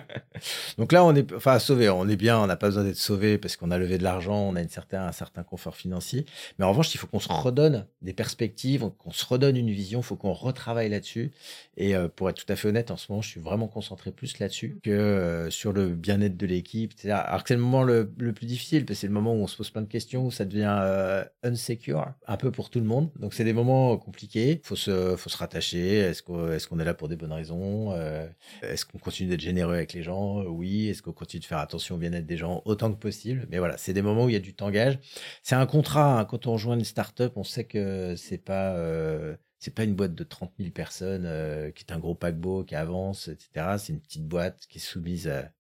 Donc 0.79 0.93
là, 0.93 1.03
on 1.03 1.15
est, 1.15 1.33
enfin, 1.33 1.59
sauvé, 1.59 1.89
on 1.89 2.07
est 2.11 2.17
bien, 2.17 2.39
on 2.39 2.47
n'a 2.47 2.59
pas 2.59 2.67
besoin 2.67 2.85
d'être 2.85 2.99
sauvé 2.99 3.39
parce 3.39 3.57
qu'on 3.57 3.71
a 3.71 3.79
levé 3.79 3.97
de 3.97 4.03
l'argent, 4.03 4.39
on 4.39 4.55
a 4.55 4.61
une 4.61 4.69
certain, 4.69 5.07
un 5.07 5.13
certain 5.13 5.43
confort 5.43 5.75
financier. 5.75 6.27
Mais 6.59 6.67
en 6.67 6.69
revanche, 6.69 6.95
il 6.95 6.99
faut 6.99 7.07
qu'on 7.07 7.21
se 7.21 7.33
redonne 7.33 7.87
des 8.03 8.13
perspectives, 8.13 8.91
qu'on 8.99 9.13
se 9.13 9.25
redonne 9.25 9.57
une 9.57 9.71
vision, 9.71 10.01
il 10.01 10.03
faut 10.03 10.17
qu'on 10.17 10.35
retravaille 10.35 10.91
là-dessus. 10.91 11.31
Et 11.79 11.97
euh, 11.97 12.09
pour 12.09 12.29
être 12.29 12.45
tout 12.45 12.53
à 12.53 12.57
fait 12.57 12.69
honnête, 12.69 12.91
en 12.91 12.99
ce 12.99 13.11
moment, 13.11 13.23
je 13.23 13.31
suis 13.31 13.41
vraiment 13.41 13.67
concentré 13.67 14.13
plus 14.13 14.39
là-dessus 14.39 14.79
que 14.83 14.91
euh, 14.91 15.49
sur 15.49 15.73
le 15.73 15.89
bien-être 15.89 16.37
de 16.37 16.47
l'équipe. 16.47 16.93
Alors 17.07 17.43
que 17.43 17.49
c'est 17.49 17.55
le 17.55 17.63
moment 17.63 17.83
le, 17.83 18.13
le 18.19 18.35
plus 18.35 18.47
difficile, 18.47 18.85
parce 18.85 18.99
que 18.99 19.01
c'est 19.01 19.07
le 19.07 19.15
moment 19.15 19.33
où 19.33 19.39
on 19.39 19.47
se 19.47 19.57
pose 19.57 19.71
plein 19.71 19.83
de 19.83 19.89
questions, 19.89 20.27
où 20.27 20.31
ça 20.31 20.45
devient 20.45 20.77
euh, 20.83 21.25
unsecure, 21.45 22.13
un 22.27 22.37
peu 22.37 22.51
pour 22.51 22.69
tout 22.69 22.79
le 22.79 22.85
monde. 22.85 23.09
Donc 23.19 23.33
c'est 23.33 23.45
des 23.45 23.55
moments 23.55 23.97
compliqués. 23.97 24.61
Faut 24.65 24.77
se, 24.77 25.17
faut 25.17 25.31
se 25.31 25.39
rattacher. 25.39 25.97
Est-ce 25.97 26.23
qu'on, 26.23 26.53
est-ce 26.53 26.69
qu'on 26.69 26.79
est 26.79 26.85
là 26.85 26.93
pour 26.93 27.09
des 27.09 27.17
bonnes 27.17 27.33
raisons 27.33 27.95
Euh, 28.18 28.18
Est-ce 28.63 28.85
qu'on 28.87 28.99
continue 28.99 29.29
d'être 29.31 29.41
généreux 29.41 29.75
avec 29.75 29.93
les 29.93 30.03
gens? 30.03 30.43
Oui. 30.45 30.89
Est-ce 30.89 31.03
qu'on 31.03 31.13
continue 31.13 31.41
de 31.41 31.45
faire 31.47 31.59
attention 31.59 31.95
au 31.97 31.99
bien-être 31.99 32.27
des 32.27 32.37
gens 32.37 32.63
autant 32.65 32.93
que 32.93 32.99
possible? 32.99 33.47
Mais 33.51 33.59
voilà, 33.59 33.77
c'est 33.79 33.93
des 33.93 34.03
moments 34.03 34.25
où 34.25 34.29
il 34.29 34.33
y 34.33 34.37
a 34.37 34.41
du 34.41 34.55
tangage. 34.55 34.99
C'est 35.43 35.55
un 35.55 35.67
contrat. 35.67 36.21
hein. 36.21 36.25
Quand 36.25 36.47
on 36.47 36.53
rejoint 36.53 36.77
une 36.79 36.85
start-up, 36.85 37.33
on 37.37 37.45
sait 37.45 37.65
que 37.65 38.15
c'est 38.17 38.39
pas 38.39 38.75
euh, 38.77 39.37
c'est 39.59 39.75
pas 39.75 39.85
une 39.85 39.95
boîte 39.95 40.15
de 40.15 40.25
30 40.25 40.53
000 40.59 40.71
personnes 40.71 41.25
euh, 41.27 41.71
qui 41.73 41.85
est 41.85 41.93
un 41.93 41.99
gros 41.99 42.15
paquebot 42.15 42.65
qui 42.65 42.75
avance, 42.75 43.29
etc. 43.29 43.77
C'est 43.79 43.93
une 43.93 44.01
petite 44.01 44.27
boîte 44.27 44.67
qui 44.69 44.79
est 44.79 44.81
soumise 44.81 45.29
à, 45.29 45.51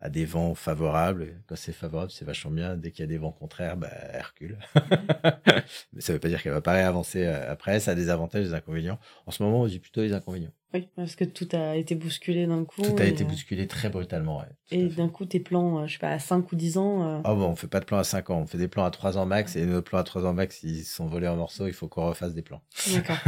à 0.00 0.08
des 0.10 0.24
vents 0.24 0.54
favorables. 0.54 1.42
Quand 1.46 1.56
c'est 1.56 1.72
favorable, 1.72 2.10
c'est 2.10 2.24
vachement 2.24 2.50
bien. 2.50 2.76
Dès 2.76 2.90
qu'il 2.90 3.00
y 3.02 3.04
a 3.04 3.06
des 3.06 3.18
vents 3.18 3.32
contraires, 3.32 3.76
bah, 3.76 3.88
elle 4.12 4.22
recule. 4.22 4.58
Mais 5.92 6.00
ça 6.00 6.12
veut 6.12 6.18
pas 6.18 6.28
dire 6.28 6.42
qu'elle 6.42 6.52
va 6.52 6.60
pas 6.60 6.72
réavancer 6.72 7.24
euh, 7.26 7.50
après. 7.52 7.80
Ça 7.80 7.92
a 7.92 7.94
des 7.94 8.08
avantages, 8.10 8.44
des 8.44 8.54
inconvénients. 8.54 8.98
En 9.26 9.30
ce 9.30 9.42
moment, 9.42 9.62
on 9.62 9.66
dit 9.66 9.78
plutôt 9.80 10.02
les 10.02 10.12
inconvénients. 10.12 10.52
Oui, 10.74 10.88
parce 10.96 11.14
que 11.14 11.24
tout 11.24 11.48
a 11.52 11.76
été 11.76 11.94
bousculé 11.94 12.46
d'un 12.48 12.64
coup. 12.64 12.82
Tout 12.82 12.96
a 12.98 13.04
été 13.04 13.22
euh, 13.22 13.26
bousculé 13.28 13.68
très 13.68 13.88
brutalement. 13.90 14.40
Ouais, 14.40 14.46
Et 14.72 14.88
d'un 14.88 15.08
coup, 15.08 15.24
tes 15.24 15.38
plans, 15.38 15.78
euh, 15.78 15.86
je 15.86 15.92
sais 15.92 15.98
pas, 16.00 16.10
à 16.10 16.18
5 16.18 16.50
ou 16.50 16.56
10 16.56 16.78
ans. 16.78 17.06
euh, 17.08 17.20
Ah 17.22 17.34
bon, 17.34 17.46
on 17.46 17.54
fait 17.54 17.68
pas 17.68 17.78
de 17.78 17.84
plan 17.84 17.98
à 17.98 18.04
5 18.04 18.30
ans, 18.30 18.40
on 18.40 18.46
fait 18.46 18.58
des 18.58 18.66
plans 18.66 18.84
à 18.84 18.90
3 18.90 19.16
ans 19.16 19.24
max, 19.24 19.54
et 19.54 19.64
nos 19.66 19.82
plans 19.82 20.00
à 20.00 20.04
3 20.04 20.26
ans 20.26 20.32
max, 20.34 20.64
ils 20.64 20.84
sont 20.84 21.06
volés 21.06 21.28
en 21.28 21.36
morceaux, 21.36 21.68
il 21.68 21.72
faut 21.72 21.86
qu'on 21.86 22.08
refasse 22.08 22.34
des 22.34 22.42
plans. 22.42 22.62
D'accord. 22.92 23.18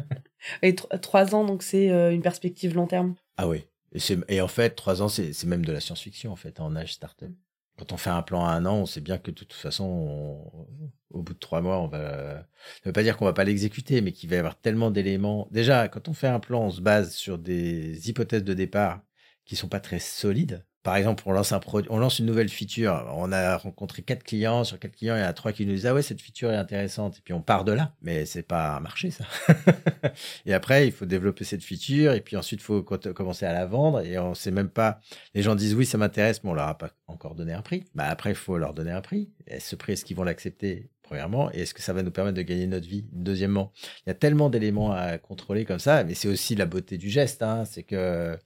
et 0.62 0.74
3 0.74 1.34
ans, 1.34 1.44
donc 1.44 1.62
c'est 1.62 1.90
euh, 1.90 2.12
une 2.12 2.22
perspective 2.22 2.74
long 2.74 2.86
terme? 2.86 3.14
Ah 3.38 3.48
oui. 3.48 3.64
Et, 3.92 3.98
et 4.28 4.40
en 4.42 4.48
fait, 4.48 4.70
3 4.76 5.00
ans, 5.00 5.08
c'est 5.08 5.32
c'est 5.32 5.46
même 5.46 5.64
de 5.64 5.72
la 5.72 5.80
science-fiction, 5.80 6.30
en 6.30 6.36
fait, 6.36 6.60
en 6.60 6.76
âge 6.76 6.92
startup. 6.92 7.32
Quand 7.80 7.92
on 7.92 7.96
fait 7.96 8.10
un 8.10 8.22
plan 8.22 8.44
à 8.46 8.50
un 8.52 8.66
an, 8.66 8.76
on 8.76 8.86
sait 8.86 9.00
bien 9.00 9.18
que 9.18 9.30
de 9.30 9.36
toute 9.36 9.54
façon, 9.54 9.84
on- 9.84 10.68
au 11.10 11.22
bout 11.22 11.32
de 11.34 11.38
trois 11.38 11.62
mois, 11.62 11.80
on 11.80 11.88
va. 11.88 12.40
Ça 12.42 12.46
veut 12.86 12.92
pas 12.92 13.02
dire 13.02 13.16
qu'on 13.16 13.24
va 13.24 13.32
pas 13.32 13.44
l'exécuter, 13.44 14.02
mais 14.02 14.12
qu'il 14.12 14.28
va 14.30 14.36
y 14.36 14.38
avoir 14.38 14.60
tellement 14.60 14.90
d'éléments. 14.90 15.48
Déjà, 15.50 15.88
quand 15.88 16.08
on 16.08 16.12
fait 16.14 16.28
un 16.28 16.40
plan, 16.40 16.62
on 16.66 16.70
se 16.70 16.80
base 16.82 17.14
sur 17.14 17.38
des 17.38 18.08
hypothèses 18.10 18.44
de 18.44 18.54
départ 18.54 19.02
qui 19.46 19.56
sont 19.56 19.68
pas 19.68 19.80
très 19.80 19.98
solides. 19.98 20.64
Par 20.82 20.96
exemple, 20.96 21.24
on 21.26 21.32
lance 21.32 21.52
un 21.52 21.60
on 21.90 21.98
lance 21.98 22.18
une 22.20 22.26
nouvelle 22.26 22.48
feature. 22.48 23.06
On 23.14 23.32
a 23.32 23.56
rencontré 23.58 24.02
quatre 24.02 24.24
clients. 24.24 24.64
Sur 24.64 24.78
quatre 24.78 24.96
clients, 24.96 25.14
il 25.16 25.20
y 25.20 25.22
en 25.22 25.26
a 25.26 25.32
trois 25.34 25.52
qui 25.52 25.66
nous 25.66 25.74
disent 25.74 25.86
ah 25.86 25.92
ouais 25.94 26.00
cette 26.02 26.22
feature 26.22 26.50
est 26.50 26.56
intéressante. 26.56 27.18
Et 27.18 27.20
puis 27.22 27.34
on 27.34 27.42
part 27.42 27.64
de 27.64 27.72
là. 27.72 27.92
Mais 28.00 28.24
c'est 28.24 28.42
pas 28.42 28.76
un 28.76 28.80
marché 28.80 29.10
ça. 29.10 29.24
et 30.46 30.54
après, 30.54 30.86
il 30.86 30.92
faut 30.92 31.04
développer 31.06 31.44
cette 31.44 31.62
feature. 31.62 32.12
Et 32.12 32.20
puis 32.22 32.36
ensuite, 32.36 32.60
il 32.60 32.64
faut 32.64 32.82
co- 32.82 32.98
commencer 33.14 33.44
à 33.44 33.52
la 33.52 33.66
vendre. 33.66 34.00
Et 34.00 34.18
on 34.18 34.34
sait 34.34 34.50
même 34.50 34.70
pas. 34.70 35.00
Les 35.34 35.42
gens 35.42 35.54
disent 35.54 35.74
oui, 35.74 35.84
ça 35.84 35.98
m'intéresse, 35.98 36.42
mais 36.44 36.50
on 36.50 36.54
leur 36.54 36.68
a 36.68 36.78
pas 36.78 36.90
encore 37.08 37.34
donné 37.34 37.52
un 37.52 37.62
prix. 37.62 37.84
Bah 37.94 38.04
après, 38.06 38.30
il 38.30 38.36
faut 38.36 38.56
leur 38.56 38.72
donner 38.72 38.92
un 38.92 39.02
prix. 39.02 39.30
Et 39.46 39.60
ce 39.60 39.76
prix, 39.76 39.92
est-ce 39.92 40.04
qu'ils 40.04 40.16
vont 40.16 40.24
l'accepter? 40.24 40.90
Premièrement, 41.02 41.50
et 41.52 41.62
est-ce 41.62 41.74
que 41.74 41.82
ça 41.82 41.92
va 41.92 42.04
nous 42.04 42.12
permettre 42.12 42.36
de 42.36 42.42
gagner 42.42 42.68
notre 42.68 42.86
vie? 42.86 43.04
Deuxièmement, 43.10 43.72
il 44.06 44.10
y 44.10 44.12
a 44.12 44.14
tellement 44.14 44.48
d'éléments 44.48 44.92
à 44.92 45.18
contrôler 45.18 45.64
comme 45.64 45.80
ça, 45.80 46.04
mais 46.04 46.14
c'est 46.14 46.28
aussi 46.28 46.54
la 46.54 46.66
beauté 46.66 46.98
du 46.98 47.10
geste. 47.10 47.42
Hein, 47.42 47.64
c'est 47.64 47.82
que 47.82 48.38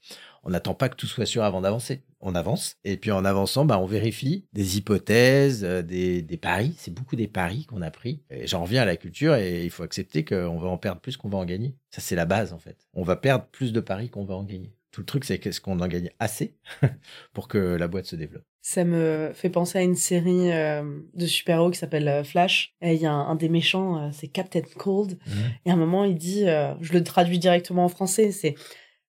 on 0.44 0.50
n'attend 0.50 0.74
pas 0.74 0.88
que 0.88 0.96
tout 0.96 1.06
soit 1.06 1.26
sûr 1.26 1.42
avant 1.42 1.60
d'avancer. 1.60 2.02
On 2.20 2.34
avance, 2.34 2.76
et 2.84 2.96
puis 2.96 3.10
en 3.10 3.24
avançant, 3.24 3.64
bah, 3.66 3.78
on 3.78 3.86
vérifie 3.86 4.46
des 4.54 4.78
hypothèses, 4.78 5.62
euh, 5.64 5.82
des, 5.82 6.22
des 6.22 6.36
paris. 6.38 6.74
C'est 6.78 6.94
beaucoup 6.94 7.16
des 7.16 7.28
paris 7.28 7.66
qu'on 7.66 7.82
a 7.82 7.90
pris. 7.90 8.22
Et 8.30 8.46
j'en 8.46 8.62
reviens 8.62 8.82
à 8.82 8.86
la 8.86 8.96
culture, 8.96 9.34
et 9.34 9.64
il 9.64 9.70
faut 9.70 9.82
accepter 9.82 10.24
qu'on 10.24 10.58
va 10.58 10.68
en 10.68 10.78
perdre 10.78 11.00
plus 11.00 11.16
qu'on 11.16 11.28
va 11.28 11.38
en 11.38 11.44
gagner. 11.44 11.76
Ça, 11.90 12.00
c'est 12.00 12.16
la 12.16 12.24
base, 12.24 12.52
en 12.52 12.58
fait. 12.58 12.78
On 12.94 13.02
va 13.02 13.16
perdre 13.16 13.46
plus 13.52 13.72
de 13.72 13.80
paris 13.80 14.08
qu'on 14.08 14.24
va 14.24 14.34
en 14.34 14.44
gagner. 14.44 14.72
Tout 14.90 15.00
le 15.00 15.06
truc, 15.06 15.24
c'est 15.24 15.38
qu'est-ce 15.38 15.60
qu'on 15.60 15.80
en 15.80 15.88
gagne 15.88 16.10
assez 16.20 16.54
pour 17.32 17.48
que 17.48 17.58
la 17.58 17.88
boîte 17.88 18.06
se 18.06 18.14
développe? 18.14 18.44
Ça 18.62 18.84
me 18.84 19.32
fait 19.34 19.50
penser 19.50 19.76
à 19.78 19.82
une 19.82 19.96
série 19.96 20.52
euh, 20.52 21.00
de 21.14 21.26
super-héros 21.26 21.72
qui 21.72 21.78
s'appelle 21.78 22.06
euh, 22.06 22.22
Flash. 22.24 22.74
Et 22.80 22.94
il 22.94 23.02
y 23.02 23.04
a 23.06 23.12
un, 23.12 23.26
un 23.26 23.34
des 23.34 23.48
méchants, 23.48 23.98
euh, 23.98 24.10
c'est 24.12 24.28
Captain 24.28 24.62
Cold. 24.78 25.18
Et 25.66 25.70
à 25.70 25.74
un 25.74 25.76
moment, 25.76 26.04
il 26.04 26.16
dit, 26.16 26.48
euh, 26.48 26.72
je 26.80 26.92
le 26.92 27.02
traduis 27.02 27.40
directement 27.40 27.84
en 27.84 27.88
français, 27.88 28.30
c'est 28.30 28.54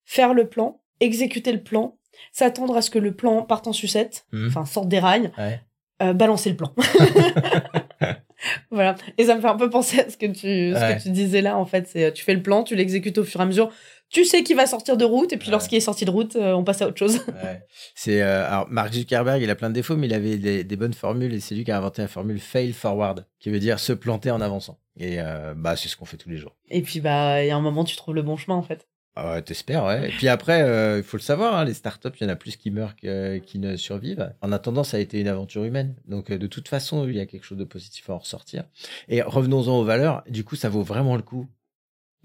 faire 0.04 0.34
le 0.34 0.50
plan, 0.50 0.82
exécuter 1.00 1.52
le 1.52 1.62
plan, 1.64 1.98
s'attendre 2.32 2.76
à 2.78 2.82
ce 2.82 2.90
que 2.90 3.00
le 3.00 3.14
plan 3.16 3.44
parte 3.44 3.68
en 3.68 3.74
sucette, 3.74 4.26
Mhm. 4.32 4.48
enfin 4.48 4.66
sorte 4.66 4.88
des 4.88 5.00
rails, 5.00 5.32
Ouais. 5.38 5.60
euh, 6.02 6.14
balancer 6.14 6.50
le 6.50 6.56
plan. 6.56 6.74
voilà. 8.72 8.96
Et 9.18 9.26
ça 9.26 9.36
me 9.36 9.42
fait 9.42 9.48
un 9.48 9.56
peu 9.58 9.70
penser 9.70 10.00
à 10.02 10.10
ce 10.10 10.18
que 10.18 10.26
tu, 10.26 10.74
ce 10.74 10.96
que 10.98 11.04
tu 11.04 11.10
disais 11.10 11.42
là, 11.42 11.58
en 11.58 11.66
fait. 11.66 11.88
C'est, 11.88 12.14
tu 12.14 12.24
fais 12.24 12.34
le 12.34 12.42
plan, 12.42 12.64
tu 12.64 12.76
l'exécutes 12.76 13.18
au 13.18 13.24
fur 13.24 13.40
et 13.40 13.44
à 13.44 13.46
mesure. 13.46 13.72
Tu 14.10 14.24
sais 14.24 14.44
qu'il 14.44 14.56
va 14.56 14.68
sortir 14.68 14.98
de 14.98 15.06
route, 15.06 15.34
et 15.34 15.38
puis 15.38 15.50
lorsqu'il 15.50 15.78
est 15.78 15.82
sorti 15.82 16.06
de 16.06 16.12
route, 16.12 16.36
euh, 16.36 16.54
on 16.54 16.64
passe 16.64 16.82
à 16.82 16.88
autre 16.88 16.98
chose. 16.98 17.22
C'est, 17.96 18.22
euh, 18.22 18.48
alors, 18.48 18.68
Mark 18.70 18.94
Zuckerberg, 18.94 19.42
il 19.42 19.50
a 19.50 19.56
plein 19.56 19.70
de 19.70 19.74
défauts, 19.74 19.98
mais 19.98 20.06
il 20.08 20.14
avait 20.14 20.38
des, 20.64 20.76
bonnes 20.76 20.94
formules, 20.94 21.34
et 21.34 21.40
c'est 21.40 21.56
lui 21.56 21.64
qui 21.64 21.72
a 21.72 21.78
inventé 21.78 22.02
la 22.04 22.08
formule 22.08 22.40
fail 22.40 22.72
forward, 22.72 23.26
qui 23.40 23.50
veut 23.50 23.60
dire 23.60 23.80
se 23.80 23.94
planter 23.94 24.30
en 24.32 24.42
avançant. 24.42 24.78
Et 24.98 25.20
euh, 25.20 25.54
bah, 25.58 25.76
c'est 25.76 25.90
ce 25.90 25.98
qu'on 25.98 26.06
fait 26.06 26.18
tous 26.18 26.30
les 26.30 26.38
jours. 26.38 26.56
Et 26.70 26.82
puis, 26.84 27.02
bah, 27.02 27.44
il 27.44 27.48
y 27.48 27.52
a 27.52 27.56
un 27.58 27.62
moment, 27.62 27.84
tu 27.84 27.96
trouves 27.96 28.14
le 28.16 28.22
bon 28.22 28.38
chemin, 28.38 28.56
en 28.56 28.62
fait. 28.62 28.88
Ah 29.18 29.32
ouais, 29.32 29.42
t'espères, 29.42 29.86
ouais. 29.86 30.10
Et 30.10 30.12
puis 30.12 30.28
après, 30.28 30.60
il 30.98 31.04
faut 31.04 31.16
le 31.16 31.22
savoir, 31.22 31.56
hein, 31.56 31.64
les 31.64 31.74
startups, 31.74 32.10
il 32.20 32.24
y 32.24 32.26
en 32.28 32.34
a 32.34 32.36
plus 32.36 32.58
qui 32.58 32.70
meurent 32.70 32.96
que, 32.98 33.38
qui 33.38 33.60
ne 33.60 33.78
survivent. 33.78 34.34
En 34.42 34.52
attendant, 34.52 34.84
ça 34.84 34.98
a 34.98 35.00
été 35.00 35.22
une 35.22 35.30
aventure 35.30 35.64
humaine. 35.64 35.96
Donc, 36.06 36.32
de 36.32 36.48
toute 36.48 36.68
façon, 36.68 37.08
il 37.08 37.16
y 37.16 37.22
a 37.22 37.26
quelque 37.26 37.46
chose 37.46 37.58
de 37.58 37.64
positif 37.64 38.10
à 38.10 38.14
en 38.14 38.18
ressortir. 38.18 38.66
Et 39.08 39.22
revenons-en 39.22 39.80
aux 39.80 39.86
valeurs. 39.86 40.24
Du 40.28 40.44
coup, 40.44 40.58
ça 40.58 40.68
vaut 40.68 40.84
vraiment 40.84 41.16
le 41.16 41.22
coup 41.22 41.48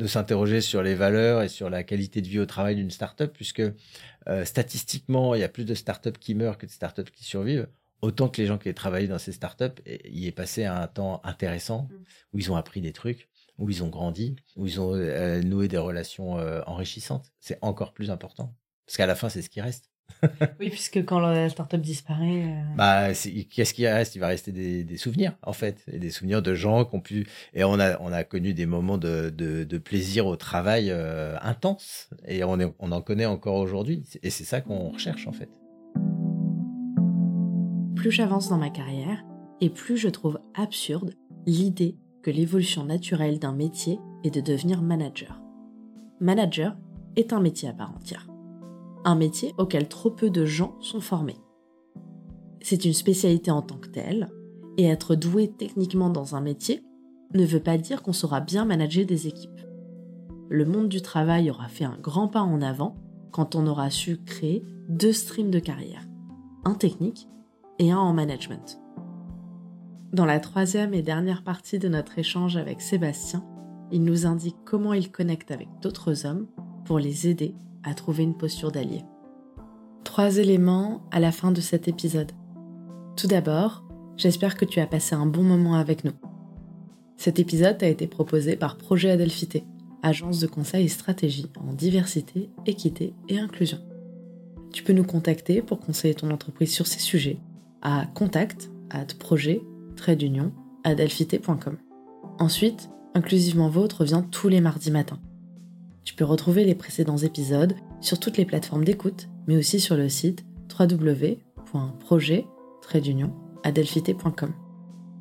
de 0.01 0.07
s'interroger 0.07 0.61
sur 0.61 0.83
les 0.83 0.95
valeurs 0.95 1.43
et 1.43 1.49
sur 1.49 1.71
la 1.71 1.85
qualité 1.85 2.23
de 2.23 2.27
vie 2.27 2.41
au 2.41 2.47
travail 2.47 2.75
d'une 2.75 2.91
startup, 2.91 3.33
puisque 3.33 3.63
euh, 4.29 4.45
statistiquement, 4.45 5.35
il 5.35 5.43
y 5.43 5.45
a 5.45 5.49
plus 5.49 5.67
de 5.67 5.75
startups 5.75 6.19
qui 6.19 6.35
meurent 6.35 6.59
que 6.59 6.67
de 6.67 6.71
startups 6.71 7.11
qui 7.15 7.25
survivent. 7.25 7.69
Autant 8.03 8.29
que 8.29 8.41
les 8.41 8.47
gens 8.47 8.57
qui 8.57 8.71
ont 8.71 8.73
travaillé 8.73 9.09
dans 9.09 9.19
ces 9.19 9.33
startups 9.33 9.83
y 10.07 10.27
est 10.27 10.33
passé 10.33 10.65
un 10.65 10.87
temps 10.87 11.21
intéressant, 11.23 11.83
mm. 11.83 11.95
où 12.33 12.39
ils 12.39 12.51
ont 12.51 12.57
appris 12.57 12.81
des 12.81 12.93
trucs, 12.93 13.29
où 13.61 13.69
ils 13.69 13.85
ont 13.85 13.89
grandi, 13.89 14.35
où 14.57 14.67
ils 14.67 14.81
ont 14.81 14.95
euh, 14.95 15.41
noué 15.43 15.69
des 15.69 15.77
relations 15.77 16.39
euh, 16.39 16.63
enrichissantes. 16.67 17.31
C'est 17.39 17.59
encore 17.61 17.93
plus 17.93 18.11
important. 18.11 18.57
Parce 18.87 18.97
qu'à 18.97 19.07
la 19.07 19.15
fin, 19.15 19.29
c'est 19.29 19.43
ce 19.43 19.51
qui 19.51 19.61
reste. 19.61 19.91
oui, 20.59 20.71
puisque 20.71 21.05
quand 21.05 21.21
la 21.21 21.49
startup 21.49 21.81
disparaît. 21.81 22.47
Euh, 22.47 22.75
bah, 22.77 23.13
qu'est-ce 23.13 23.75
qui 23.75 23.87
reste? 23.87 24.17
Il 24.17 24.19
va 24.19 24.29
rester 24.29 24.51
des, 24.51 24.97
souvenirs, 24.97 25.37
en 25.43 25.53
fait. 25.53 25.85
Et 25.93 25.99
des 25.99 26.11
souvenirs 26.11 26.43
de 26.43 26.55
gens 26.55 26.85
qui 26.85 26.97
ont 26.97 27.01
pu. 27.01 27.29
Et 27.53 27.63
on 27.63 27.79
a, 27.79 28.01
on 28.01 28.13
a 28.13 28.25
connu 28.25 28.55
des 28.55 28.67
moments 28.67 28.99
de, 28.99 29.31
de, 29.31 29.79
plaisir 29.79 30.27
au 30.27 30.37
travail 30.37 30.91
intense. 31.43 32.11
Et 32.27 32.43
on, 32.43 32.59
est, 32.59 32.75
on 32.81 32.91
en 32.91 33.03
connaît 33.03 33.27
encore 33.27 33.57
aujourd'hui. 33.57 34.05
Et 34.23 34.31
c'est 34.31 34.45
ça 34.45 34.61
qu'on 34.61 34.89
recherche, 34.89 35.29
en 35.29 35.33
fait. 35.33 35.51
Plus 37.95 38.11
j'avance 38.11 38.49
dans 38.49 38.59
ma 38.59 38.71
carrière, 38.71 39.23
et 39.61 39.69
plus 39.69 39.99
je 39.99 40.09
trouve 40.09 40.41
absurde 40.55 41.15
l'idée 41.47 41.99
que 42.23 42.31
l'évolution 42.31 42.85
naturelle 42.85 43.39
d'un 43.39 43.53
métier 43.53 43.99
est 44.25 44.35
de 44.35 44.41
devenir 44.41 44.83
manager. 44.83 45.41
Manager 46.21 46.77
est 47.17 47.33
un 47.33 47.41
métier 47.41 47.69
à 47.69 47.73
part 47.73 47.95
entière. 47.95 48.29
Un 49.05 49.15
métier 49.15 49.55
auquel 49.59 49.89
trop 49.89 50.11
peu 50.11 50.31
de 50.31 50.45
gens 50.45 50.77
sont 50.81 51.01
formés. 51.01 51.39
C'est 52.61 52.85
une 52.85 52.93
spécialité 52.93 53.51
en 53.51 53.63
tant 53.63 53.79
que 53.79 53.89
telle, 53.89 54.29
et 54.77 54.85
être 54.85 55.15
doué 55.15 55.49
techniquement 55.49 56.11
dans 56.11 56.37
un 56.37 56.41
métier 56.41 56.83
ne 57.35 57.45
veut 57.45 57.61
pas 57.61 57.79
dire 57.79 58.03
qu'on 58.03 58.13
saura 58.13 58.41
bien 58.41 58.65
manager 58.65 59.07
des 59.07 59.27
équipes. 59.27 59.61
Le 60.49 60.65
monde 60.65 60.89
du 60.89 61.01
travail 61.01 61.51
aura 61.51 61.69
fait 61.69 61.85
un 61.85 61.99
grand 62.01 62.29
pas 62.29 62.43
en 62.43 62.61
avant 62.61 62.97
quand 63.31 63.55
on 63.55 63.67
aura 63.67 63.91
su 63.91 64.19
créer 64.19 64.65
deux 64.89 65.13
streams 65.13 65.51
de 65.51 65.61
carrière, 65.61 66.03
un 66.65 66.75
technique 66.75 67.29
et 67.79 67.93
un 67.93 67.99
en 67.99 68.13
management. 68.13 68.81
Dans 70.13 70.25
la 70.25 70.41
troisième 70.41 70.93
et 70.93 71.03
dernière 71.03 71.45
partie 71.45 71.79
de 71.79 71.89
notre 71.89 72.19
échange 72.19 72.57
avec 72.57 72.81
Sébastien, 72.81 73.45
il 73.93 74.03
nous 74.03 74.27
indique 74.27 74.57
comment 74.65 74.93
il 74.93 75.13
connecte 75.13 75.53
avec 75.53 75.69
d'autres 75.81 76.27
hommes 76.27 76.49
pour 76.85 76.99
les 76.99 77.29
aider 77.29 77.55
à 77.85 77.95
trouver 77.95 78.25
une 78.25 78.37
posture 78.37 78.73
d'allié. 78.73 79.05
Trois 80.03 80.39
éléments 80.39 81.03
à 81.13 81.21
la 81.21 81.31
fin 81.31 81.53
de 81.53 81.61
cet 81.61 81.87
épisode. 81.87 82.33
Tout 83.17 83.29
d'abord, 83.29 83.85
j'espère 84.17 84.57
que 84.57 84.65
tu 84.65 84.81
as 84.81 84.87
passé 84.89 85.15
un 85.15 85.27
bon 85.27 85.45
moment 85.45 85.75
avec 85.75 86.05
nous. 86.05 86.15
Cet 87.17 87.39
épisode 87.39 87.81
a 87.81 87.89
été 87.89 88.09
proposé 88.09 88.57
par 88.57 88.79
Projet 88.79 89.11
Adelphité, 89.11 89.65
agence 90.03 90.41
de 90.41 90.49
conseil 90.49 90.87
et 90.87 90.89
stratégie 90.89 91.47
en 91.61 91.73
diversité, 91.73 92.51
équité 92.67 93.15
et 93.29 93.39
inclusion. 93.39 93.79
Tu 94.73 94.83
peux 94.83 94.93
nous 94.93 95.05
contacter 95.05 95.63
pour 95.63 95.79
conseiller 95.79 96.15
ton 96.15 96.31
entreprise 96.33 96.73
sur 96.73 96.89
ces 96.89 97.01
sujets 97.01 97.39
à 97.83 98.07
contact 98.15 98.71
at 98.91 99.07
d'union 100.09 100.53
à 100.85 100.95
delphité.com. 100.95 101.77
Ensuite, 102.39 102.91
Inclusivement 103.15 103.69
Vôtre 103.69 104.01
revient 104.01 104.23
tous 104.31 104.49
les 104.49 104.61
mardis 104.61 104.91
matins. 104.91 105.19
Tu 106.05 106.15
peux 106.15 106.25
retrouver 106.25 106.65
les 106.65 106.75
précédents 106.75 107.19
épisodes 107.19 107.75
sur 108.01 108.19
toutes 108.21 108.37
les 108.37 108.45
plateformes 108.45 108.85
d'écoute, 108.85 109.29
mais 109.47 109.57
aussi 109.57 109.81
sur 109.81 109.97
le 109.97 110.09
site 110.09 110.45
wwwprojet 110.79 112.47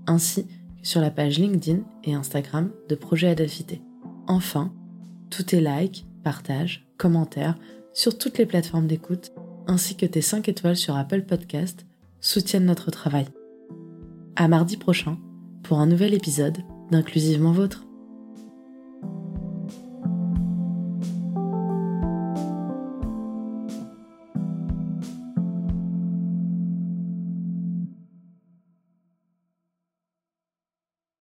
ainsi 0.07 0.45
que 0.45 0.51
sur 0.81 1.01
la 1.01 1.11
page 1.11 1.37
LinkedIn 1.39 1.81
et 2.05 2.13
Instagram 2.13 2.71
de 2.87 2.95
Projet 2.95 3.27
Adelphité. 3.27 3.81
Enfin, 4.27 4.73
tous 5.29 5.43
tes 5.43 5.61
likes, 5.61 6.05
partages, 6.23 6.87
commentaires 6.97 7.57
sur 7.93 8.17
toutes 8.17 8.37
les 8.37 8.45
plateformes 8.45 8.87
d'écoute, 8.87 9.31
ainsi 9.67 9.95
que 9.95 10.05
tes 10.05 10.21
5 10.21 10.47
étoiles 10.47 10.77
sur 10.77 10.95
Apple 10.95 11.23
Podcast 11.23 11.85
soutiennent 12.21 12.65
notre 12.65 12.91
travail. 12.91 13.25
À 14.35 14.47
mardi 14.47 14.77
prochain 14.77 15.17
pour 15.63 15.79
un 15.79 15.87
nouvel 15.87 16.13
épisode 16.13 16.57
d'Inclusivement 16.91 17.51
Vôtre. 17.51 17.88